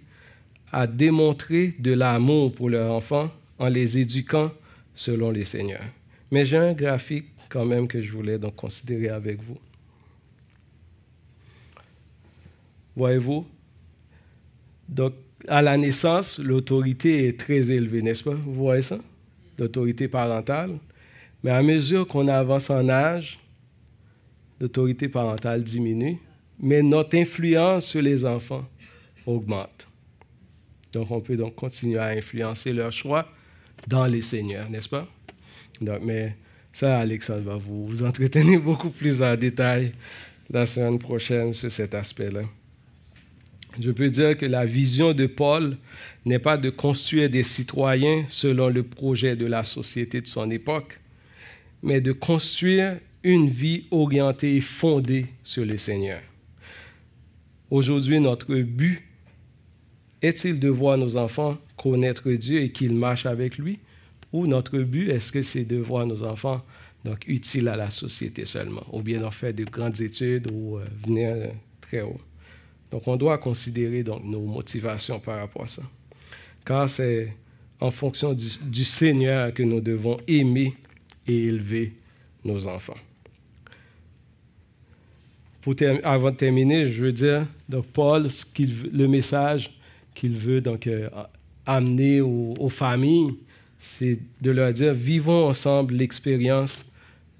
à 0.71 0.87
démontrer 0.87 1.75
de 1.79 1.93
l'amour 1.93 2.53
pour 2.53 2.69
leurs 2.69 2.91
enfants 2.91 3.31
en 3.59 3.67
les 3.67 3.97
éduquant 3.97 4.51
selon 4.95 5.31
les 5.31 5.45
seigneurs. 5.45 5.85
Mais 6.31 6.45
j'ai 6.45 6.57
un 6.57 6.73
graphique 6.73 7.25
quand 7.49 7.65
même 7.65 7.87
que 7.87 8.01
je 8.01 8.11
voulais 8.11 8.39
donc 8.39 8.55
considérer 8.55 9.09
avec 9.09 9.41
vous. 9.41 9.59
Voyez-vous? 12.95 13.45
Donc, 14.89 15.13
à 15.47 15.61
la 15.61 15.77
naissance, 15.77 16.39
l'autorité 16.39 17.27
est 17.27 17.39
très 17.39 17.71
élevée, 17.71 18.01
n'est-ce 18.01 18.23
pas? 18.23 18.33
Vous 18.33 18.53
voyez 18.53 18.81
ça? 18.81 18.97
L'autorité 19.57 20.07
parentale. 20.07 20.77
Mais 21.43 21.51
à 21.51 21.61
mesure 21.61 22.07
qu'on 22.07 22.27
avance 22.27 22.69
en 22.69 22.87
âge, 22.87 23.39
l'autorité 24.59 25.09
parentale 25.09 25.63
diminue, 25.63 26.17
mais 26.59 26.81
notre 26.81 27.17
influence 27.17 27.85
sur 27.85 28.01
les 28.01 28.23
enfants 28.25 28.65
augmente. 29.25 29.87
Donc, 30.93 31.11
on 31.11 31.19
peut 31.19 31.35
donc 31.35 31.55
continuer 31.55 31.97
à 31.97 32.07
influencer 32.07 32.71
leur 32.71 32.91
choix 32.91 33.27
dans 33.87 34.05
les 34.05 34.21
seigneurs, 34.21 34.69
n'est-ce 34.69 34.89
pas? 34.89 35.07
Donc, 35.81 35.99
mais 36.03 36.37
ça, 36.71 36.99
Alexandre 36.99 37.41
va 37.41 37.57
vous, 37.57 37.87
vous 37.87 38.03
entretenir 38.03 38.61
beaucoup 38.63 38.89
plus 38.89 39.21
en 39.21 39.35
détail 39.35 39.93
la 40.49 40.65
semaine 40.65 40.99
prochaine 40.99 41.51
sur 41.51 41.71
cet 41.71 41.93
aspect-là. 41.93 42.43
Je 43.79 43.91
peux 43.91 44.09
dire 44.09 44.37
que 44.37 44.45
la 44.45 44.65
vision 44.65 45.13
de 45.13 45.25
Paul 45.25 45.77
n'est 46.25 46.39
pas 46.39 46.57
de 46.57 46.69
construire 46.69 47.29
des 47.29 47.43
citoyens 47.43 48.25
selon 48.29 48.69
le 48.69 48.83
projet 48.83 49.35
de 49.35 49.45
la 49.45 49.63
société 49.63 50.21
de 50.21 50.27
son 50.27 50.51
époque, 50.51 50.99
mais 51.81 51.99
de 51.99 52.11
construire 52.11 52.99
une 53.23 53.49
vie 53.49 53.85
orientée 53.91 54.57
et 54.57 54.61
fondée 54.61 55.25
sur 55.43 55.65
le 55.65 55.77
Seigneur. 55.77 56.21
Aujourd'hui, 57.71 58.19
notre 58.19 58.55
but 58.55 59.01
est-il 60.21 60.59
de 60.59 60.69
voir 60.69 60.97
nos 60.97 61.17
enfants 61.17 61.57
connaître 61.75 62.31
Dieu 62.31 62.61
et 62.61 62.71
qu'ils 62.71 62.93
marchent 62.93 63.25
avec 63.25 63.57
lui, 63.57 63.79
ou 64.31 64.47
notre 64.47 64.79
but 64.79 65.09
est-ce 65.09 65.31
que 65.31 65.41
c'est 65.41 65.65
de 65.65 65.77
voir 65.77 66.05
nos 66.05 66.23
enfants 66.23 66.63
donc 67.03 67.27
utiles 67.27 67.67
à 67.67 67.75
la 67.75 67.91
société 67.91 68.45
seulement, 68.45 68.85
ou 68.91 69.01
bien 69.01 69.23
en 69.23 69.31
faire 69.31 69.53
de 69.53 69.63
grandes 69.63 69.99
études 69.99 70.49
ou 70.51 70.77
euh, 70.77 70.85
venir 71.05 71.35
très 71.81 72.01
haut? 72.01 72.21
Donc, 72.93 73.07
on 73.07 73.17
doit 73.17 73.39
considérer 73.39 74.03
donc, 74.03 74.23
nos 74.23 74.41
motivations 74.41 75.19
par 75.19 75.39
rapport 75.39 75.63
à 75.63 75.67
ça. 75.67 75.81
Car 76.63 76.87
c'est 76.87 77.35
en 77.79 77.89
fonction 77.89 78.35
du, 78.35 78.85
Seigneur 78.85 79.51
que 79.51 79.63
nous 79.63 79.81
devons 79.81 80.17
aimer 80.27 80.75
et 81.27 81.45
élever 81.45 81.93
nos 82.45 82.67
enfants. 82.67 82.97
Avant 86.03 86.29
de 86.29 86.35
terminer, 86.35 86.87
je 86.87 87.05
veux 87.05 87.11
dire, 87.11 87.47
Paul, 87.93 88.27
le 88.59 89.07
message 89.07 89.71
qu'il 90.13 90.37
veut 90.37 90.61
donc, 90.61 90.85
euh, 90.85 91.09
amener 91.65 92.21
aux 92.21 92.69
familles, 92.69 93.31
c'est 93.79 94.19
de 94.39 94.51
leur 94.51 94.71
dire, 94.71 94.93
vivons 94.93 95.47
ensemble 95.47 95.95
l'expérience 95.95 96.85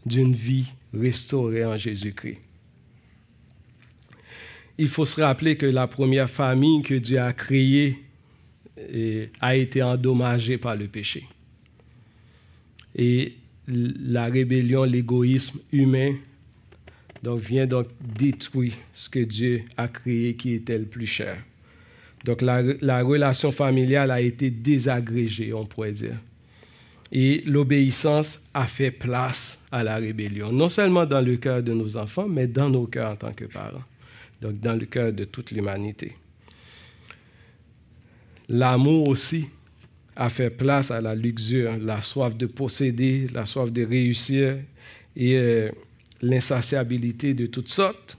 d'une 0.03 0.33
vie 0.33 0.65
restaurée 0.91 1.63
en 1.63 1.77
Jésus-Christ 1.77 2.39
il 4.77 4.87
faut 4.87 5.05
se 5.05 5.21
rappeler 5.21 5.55
que 5.55 5.65
la 5.65 5.87
première 5.87 6.29
famille 6.29 6.81
que 6.81 6.95
Dieu 6.95 7.19
a 7.19 7.33
créée 7.33 7.99
a 9.39 9.55
été 9.55 9.83
endommagée 9.83 10.57
par 10.57 10.75
le 10.75 10.87
péché. 10.87 11.23
Et 12.95 13.33
la 13.67 14.25
rébellion, 14.25 14.83
l'égoïsme 14.83 15.59
humain, 15.71 16.15
donc 17.21 17.39
vient 17.39 17.65
donc 17.65 17.87
détruire 18.01 18.73
ce 18.93 19.09
que 19.09 19.19
Dieu 19.19 19.63
a 19.77 19.87
créé 19.87 20.35
qui 20.35 20.53
était 20.53 20.77
le 20.77 20.85
plus 20.85 21.05
cher. 21.05 21.37
Donc 22.25 22.41
la, 22.41 22.61
la 22.81 23.01
relation 23.03 23.51
familiale 23.51 24.11
a 24.11 24.21
été 24.21 24.49
désagrégée, 24.49 25.53
on 25.53 25.65
pourrait 25.65 25.91
dire. 25.91 26.17
Et 27.11 27.43
l'obéissance 27.45 28.41
a 28.53 28.65
fait 28.65 28.91
place 28.91 29.57
à 29.71 29.83
la 29.83 29.97
rébellion, 29.97 30.51
non 30.51 30.67
seulement 30.67 31.05
dans 31.05 31.21
le 31.21 31.37
cœur 31.37 31.61
de 31.61 31.73
nos 31.73 31.95
enfants, 31.95 32.27
mais 32.27 32.47
dans 32.47 32.69
nos 32.69 32.87
cœurs 32.87 33.11
en 33.11 33.15
tant 33.15 33.33
que 33.33 33.45
parents 33.45 33.83
donc 34.43 34.59
dans 34.59 34.73
le 34.77 34.85
cœur 34.85 35.13
de 35.13 35.23
toute 35.23 35.51
l'humanité. 35.51 36.17
L'amour 38.49 39.07
aussi 39.07 39.45
a 40.17 40.29
fait 40.29 40.49
place 40.49 40.91
à 40.91 40.99
la 40.99 41.15
luxure, 41.15 41.77
la 41.77 42.01
soif 42.01 42.35
de 42.35 42.45
posséder, 42.45 43.27
la 43.33 43.45
soif 43.45 43.71
de 43.71 43.85
réussir 43.85 44.57
et 45.15 45.37
euh, 45.37 45.71
l'insatiabilité 46.21 47.33
de 47.33 47.45
toutes 47.45 47.69
sortes. 47.69 48.17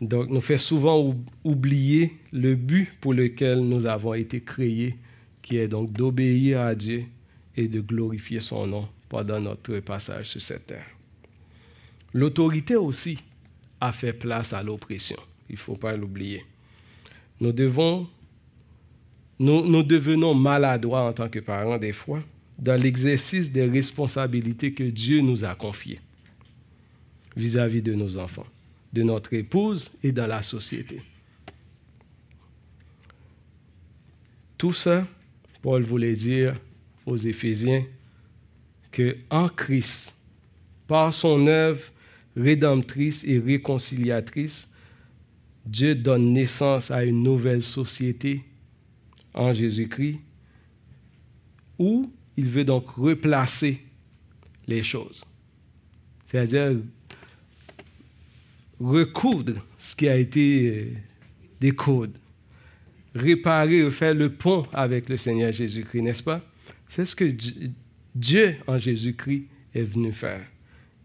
Donc, 0.00 0.30
nous 0.30 0.40
fait 0.40 0.56
souvent 0.58 1.14
oublier 1.44 2.16
le 2.32 2.54
but 2.54 2.88
pour 2.98 3.12
lequel 3.12 3.60
nous 3.60 3.84
avons 3.84 4.14
été 4.14 4.40
créés, 4.40 4.96
qui 5.42 5.58
est 5.58 5.68
donc 5.68 5.92
d'obéir 5.92 6.62
à 6.62 6.74
Dieu 6.74 7.04
et 7.54 7.68
de 7.68 7.80
glorifier 7.80 8.40
son 8.40 8.66
nom 8.66 8.88
pendant 9.10 9.40
notre 9.40 9.78
passage 9.80 10.30
sur 10.30 10.40
cette 10.40 10.68
terre. 10.68 10.86
L'autorité 12.14 12.76
aussi 12.76 13.18
a 13.80 13.92
fait 13.92 14.12
place 14.12 14.52
à 14.52 14.62
l'oppression. 14.62 15.18
Il 15.48 15.54
ne 15.54 15.58
faut 15.58 15.76
pas 15.76 15.96
l'oublier. 15.96 16.44
Nous 17.40 17.52
devons, 17.52 18.08
nous, 19.38 19.82
devenons 19.82 20.34
maladroits 20.34 21.08
en 21.08 21.12
tant 21.12 21.28
que 21.28 21.38
parents 21.38 21.78
des 21.78 21.92
fois 21.92 22.22
dans 22.58 22.80
l'exercice 22.80 23.52
des 23.52 23.66
responsabilités 23.66 24.72
que 24.72 24.82
Dieu 24.84 25.20
nous 25.20 25.44
a 25.44 25.54
confiées 25.54 26.00
vis-à-vis 27.36 27.82
de 27.82 27.94
nos 27.94 28.18
enfants, 28.18 28.46
de 28.92 29.04
notre 29.04 29.32
épouse 29.34 29.90
et 30.02 30.10
dans 30.10 30.26
la 30.26 30.42
société. 30.42 31.00
Tout 34.56 34.72
ça, 34.72 35.06
Paul 35.62 35.82
voulait 35.82 36.16
dire 36.16 36.56
aux 37.06 37.16
Éphésiens 37.16 37.84
que 38.90 39.16
en 39.30 39.48
Christ, 39.48 40.16
par 40.88 41.14
son 41.14 41.46
œuvre 41.46 41.84
rédemptrice 42.38 43.24
et 43.24 43.38
réconciliatrice, 43.38 44.68
Dieu 45.66 45.94
donne 45.94 46.32
naissance 46.32 46.90
à 46.90 47.04
une 47.04 47.22
nouvelle 47.22 47.62
société 47.62 48.42
en 49.34 49.52
Jésus-Christ 49.52 50.18
où 51.78 52.10
il 52.36 52.48
veut 52.48 52.64
donc 52.64 52.88
replacer 52.90 53.82
les 54.66 54.82
choses. 54.82 55.24
C'est-à-dire 56.26 56.76
recoudre 58.80 59.64
ce 59.78 59.96
qui 59.96 60.08
a 60.08 60.16
été 60.16 60.68
euh, 60.68 60.92
découdre, 61.60 62.18
réparer, 63.14 63.90
faire 63.90 64.14
le 64.14 64.32
pont 64.32 64.66
avec 64.72 65.08
le 65.08 65.16
Seigneur 65.16 65.52
Jésus-Christ, 65.52 66.02
n'est-ce 66.02 66.22
pas? 66.22 66.44
C'est 66.88 67.04
ce 67.04 67.16
que 67.16 67.34
Dieu 68.14 68.56
en 68.66 68.78
Jésus-Christ 68.78 69.46
est 69.74 69.82
venu 69.82 70.12
faire. 70.12 70.46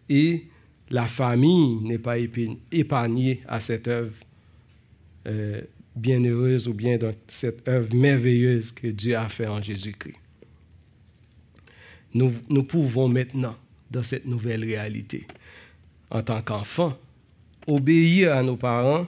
Et 0.10 0.46
la 0.94 1.08
famille 1.08 1.78
n'est 1.82 1.98
pas 1.98 2.18
épargnée 2.72 3.41
à 3.48 3.60
cette 3.60 3.88
œuvre 3.88 4.14
euh, 5.26 5.60
bienheureuse 5.96 6.68
ou 6.68 6.74
bien 6.76 6.98
dans 6.98 7.16
cette 7.28 7.68
œuvre 7.68 7.96
merveilleuse 7.96 8.72
que 8.72 8.88
Dieu 8.88 9.18
a 9.18 9.28
fait 9.28 9.48
en 9.48 9.60
Jésus-Christ. 9.60 10.18
Nous, 12.14 12.64
pouvons 12.64 13.08
maintenant, 13.08 13.56
dans 13.89 14.04
cette 14.04 14.28
nouvelle 14.28 14.64
réalité, 14.64 15.26
en 16.12 16.22
tant 16.22 16.44
qu'enfants, 16.44 16.96
obéir 17.66 18.36
à 18.36 18.44
nos 18.44 18.56
parents 18.56 19.08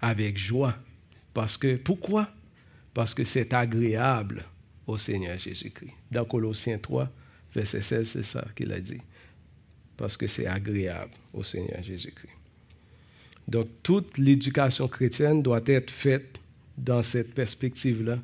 avec 0.00 0.38
joie. 0.38 0.76
Parce 1.34 1.56
que, 1.56 1.74
pourquoi? 1.74 2.30
Parce 2.94 3.12
que 3.12 3.24
c'est 3.24 3.52
agréable 3.52 4.44
au 4.86 4.96
Seigneur 4.96 5.36
Jésus-Christ. 5.36 5.94
Dans 6.12 6.24
Colossiens 6.24 6.78
3, 6.78 7.10
verset 7.52 7.82
16, 7.82 8.08
c'est 8.08 8.22
ça 8.22 8.46
qu'il 8.54 8.70
a 8.70 8.78
dit 8.78 9.00
parce 9.98 10.16
que 10.16 10.26
c'est 10.26 10.46
agréable 10.46 11.12
au 11.34 11.42
Seigneur 11.42 11.82
Jésus-Christ. 11.82 12.32
Donc, 13.48 13.68
toute 13.82 14.16
l'éducation 14.16 14.88
chrétienne 14.88 15.42
doit 15.42 15.60
être 15.66 15.90
faite 15.90 16.38
dans 16.78 17.02
cette 17.02 17.34
perspective-là, 17.34 18.18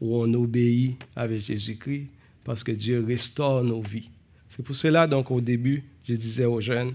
où 0.00 0.16
on 0.16 0.32
obéit 0.34 0.96
avec 1.16 1.40
Jésus-Christ, 1.40 2.06
parce 2.44 2.62
que 2.62 2.72
Dieu 2.72 3.04
restaure 3.04 3.64
nos 3.64 3.82
vies. 3.82 4.08
C'est 4.48 4.62
pour 4.62 4.76
cela, 4.76 5.06
donc, 5.06 5.30
au 5.30 5.40
début, 5.40 5.82
je 6.04 6.14
disais 6.14 6.44
aux 6.44 6.60
jeunes, 6.60 6.94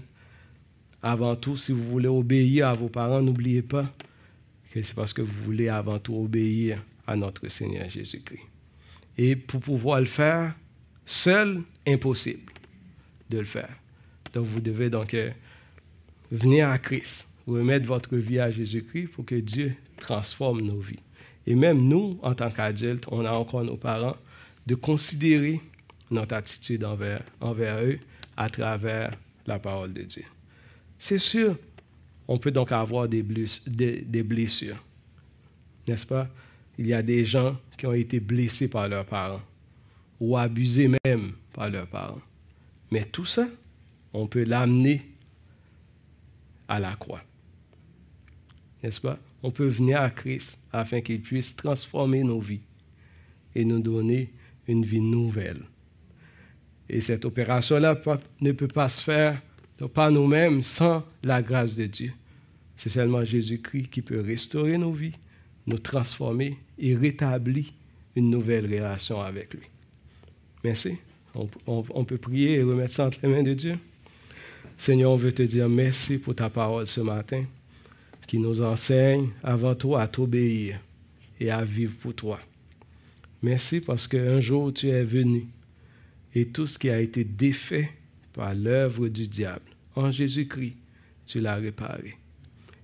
avant 1.02 1.36
tout, 1.36 1.56
si 1.56 1.72
vous 1.72 1.82
voulez 1.82 2.08
obéir 2.08 2.68
à 2.68 2.72
vos 2.72 2.88
parents, 2.88 3.20
n'oubliez 3.20 3.62
pas 3.62 3.92
que 4.72 4.80
c'est 4.82 4.94
parce 4.94 5.12
que 5.12 5.20
vous 5.20 5.42
voulez 5.42 5.68
avant 5.68 5.98
tout 5.98 6.16
obéir 6.16 6.82
à 7.06 7.16
notre 7.16 7.48
Seigneur 7.48 7.90
Jésus-Christ. 7.90 8.46
Et 9.18 9.36
pour 9.36 9.60
pouvoir 9.60 10.00
le 10.00 10.06
faire, 10.06 10.54
seul, 11.04 11.60
impossible 11.86 12.50
de 13.28 13.38
le 13.40 13.44
faire. 13.44 13.81
Donc 14.32 14.46
vous 14.46 14.60
devez 14.60 14.90
donc 14.90 15.14
euh, 15.14 15.30
venir 16.30 16.68
à 16.68 16.78
Christ, 16.78 17.26
remettre 17.46 17.86
votre 17.86 18.16
vie 18.16 18.38
à 18.38 18.50
Jésus-Christ 18.50 19.08
pour 19.08 19.24
que 19.24 19.34
Dieu 19.34 19.74
transforme 19.96 20.62
nos 20.62 20.78
vies. 20.78 21.00
Et 21.46 21.54
même 21.54 21.82
nous, 21.82 22.18
en 22.22 22.34
tant 22.34 22.50
qu'adultes, 22.50 23.04
on 23.10 23.24
a 23.24 23.32
encore 23.32 23.64
nos 23.64 23.76
parents, 23.76 24.16
de 24.66 24.74
considérer 24.74 25.60
notre 26.10 26.34
attitude 26.36 26.84
envers, 26.84 27.22
envers 27.40 27.82
eux 27.82 27.98
à 28.36 28.48
travers 28.48 29.10
la 29.46 29.58
parole 29.58 29.92
de 29.92 30.02
Dieu. 30.02 30.24
C'est 30.98 31.18
sûr, 31.18 31.56
on 32.28 32.38
peut 32.38 32.52
donc 32.52 32.70
avoir 32.70 33.08
des 33.08 33.22
blessures, 33.22 34.82
n'est-ce 35.88 36.06
pas? 36.06 36.28
Il 36.78 36.86
y 36.86 36.94
a 36.94 37.02
des 37.02 37.24
gens 37.24 37.58
qui 37.76 37.86
ont 37.86 37.92
été 37.92 38.20
blessés 38.20 38.68
par 38.68 38.88
leurs 38.88 39.04
parents 39.04 39.42
ou 40.20 40.36
abusés 40.36 40.88
même 41.04 41.32
par 41.52 41.68
leurs 41.68 41.88
parents. 41.88 42.22
Mais 42.92 43.04
tout 43.04 43.24
ça, 43.24 43.48
on 44.12 44.26
peut 44.26 44.44
l'amener 44.44 45.02
à 46.68 46.78
la 46.78 46.94
croix. 46.94 47.22
N'est-ce 48.82 49.00
pas? 49.00 49.18
On 49.42 49.50
peut 49.50 49.66
venir 49.66 50.00
à 50.00 50.10
Christ 50.10 50.58
afin 50.72 51.00
qu'il 51.00 51.20
puisse 51.20 51.54
transformer 51.54 52.22
nos 52.22 52.40
vies 52.40 52.60
et 53.54 53.64
nous 53.64 53.80
donner 53.80 54.32
une 54.68 54.84
vie 54.84 55.00
nouvelle. 55.00 55.62
Et 56.88 57.00
cette 57.00 57.24
opération-là 57.24 58.00
ne 58.40 58.52
peut 58.52 58.68
pas 58.68 58.88
se 58.88 59.02
faire 59.02 59.40
par 59.94 60.10
nous-mêmes 60.10 60.62
sans 60.62 61.04
la 61.22 61.42
grâce 61.42 61.74
de 61.74 61.86
Dieu. 61.86 62.12
C'est 62.76 62.90
seulement 62.90 63.24
Jésus-Christ 63.24 63.88
qui 63.90 64.02
peut 64.02 64.20
restaurer 64.20 64.78
nos 64.78 64.92
vies, 64.92 65.14
nous 65.66 65.78
transformer 65.78 66.58
et 66.78 66.96
rétablir 66.96 67.66
une 68.16 68.30
nouvelle 68.30 68.66
relation 68.66 69.20
avec 69.20 69.54
lui. 69.54 69.62
Merci. 70.64 70.96
On, 71.66 72.04
peut 72.04 72.18
prier 72.18 72.56
et 72.56 72.62
remettre 72.62 72.92
ça 72.92 73.06
entre 73.06 73.18
les 73.22 73.28
mains 73.28 73.42
de 73.42 73.54
Dieu. 73.54 73.78
Seigneur, 74.84 75.12
on 75.12 75.16
veut 75.16 75.30
te 75.30 75.44
dire 75.44 75.68
merci 75.68 76.18
pour 76.18 76.34
ta 76.34 76.50
parole 76.50 76.88
ce 76.88 77.00
matin 77.00 77.44
qui 78.26 78.40
nous 78.40 78.62
enseigne 78.62 79.28
avant 79.44 79.76
tout 79.76 79.94
à 79.94 80.08
t'obéir 80.08 80.80
et 81.38 81.52
à 81.52 81.62
vivre 81.62 81.96
pour 81.98 82.16
toi. 82.16 82.40
Merci 83.44 83.78
parce 83.78 84.08
qu'un 84.08 84.40
jour 84.40 84.72
tu 84.74 84.88
es 84.88 85.04
venu 85.04 85.46
et 86.34 86.48
tout 86.48 86.66
ce 86.66 86.80
qui 86.80 86.90
a 86.90 86.98
été 86.98 87.22
défait 87.22 87.92
par 88.32 88.56
l'œuvre 88.56 89.06
du 89.06 89.28
diable, 89.28 89.70
en 89.94 90.10
Jésus-Christ, 90.10 90.74
tu 91.26 91.38
l'as 91.38 91.54
réparé. 91.54 92.16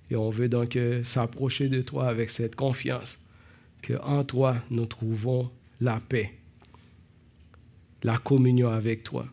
Et 0.09 0.15
on 0.15 0.29
veut 0.29 0.47
donc 0.47 0.77
euh, 0.77 1.03
s'approcher 1.03 1.67
de 1.67 1.81
toi 1.81 2.07
avec 2.07 2.29
cette 2.29 2.55
confiance 2.55 3.19
qu'en 3.85 4.23
toi 4.23 4.55
nous 4.71 4.85
trouvons 4.85 5.51
la 5.81 5.99
paix, 5.99 6.31
la 8.03 8.17
communion 8.17 8.69
avec 8.69 9.03
toi. 9.03 9.25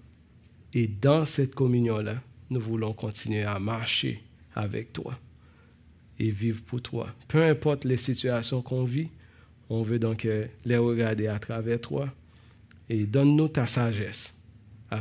Et 0.74 0.88
dans 0.88 1.24
cette 1.24 1.54
communion-là, 1.54 2.20
nous 2.50 2.60
voulons 2.60 2.92
continuer 2.92 3.42
à 3.42 3.58
marcher 3.58 4.22
avec 4.54 4.92
toi 4.92 5.18
et 6.18 6.30
vivre 6.30 6.62
pour 6.62 6.80
toi. 6.80 7.08
Peu 7.28 7.42
importe 7.42 7.84
les 7.84 7.96
situations 7.96 8.62
qu'on 8.62 8.84
vit, 8.84 9.08
on 9.68 9.82
veut 9.82 9.98
donc 9.98 10.24
euh, 10.24 10.46
les 10.64 10.76
regarder 10.76 11.26
à 11.26 11.38
travers 11.38 11.80
toi 11.80 12.12
et 12.88 13.04
donne-nous 13.04 13.48
ta 13.48 13.66
sagesse 13.66 14.32
afin 14.90 15.00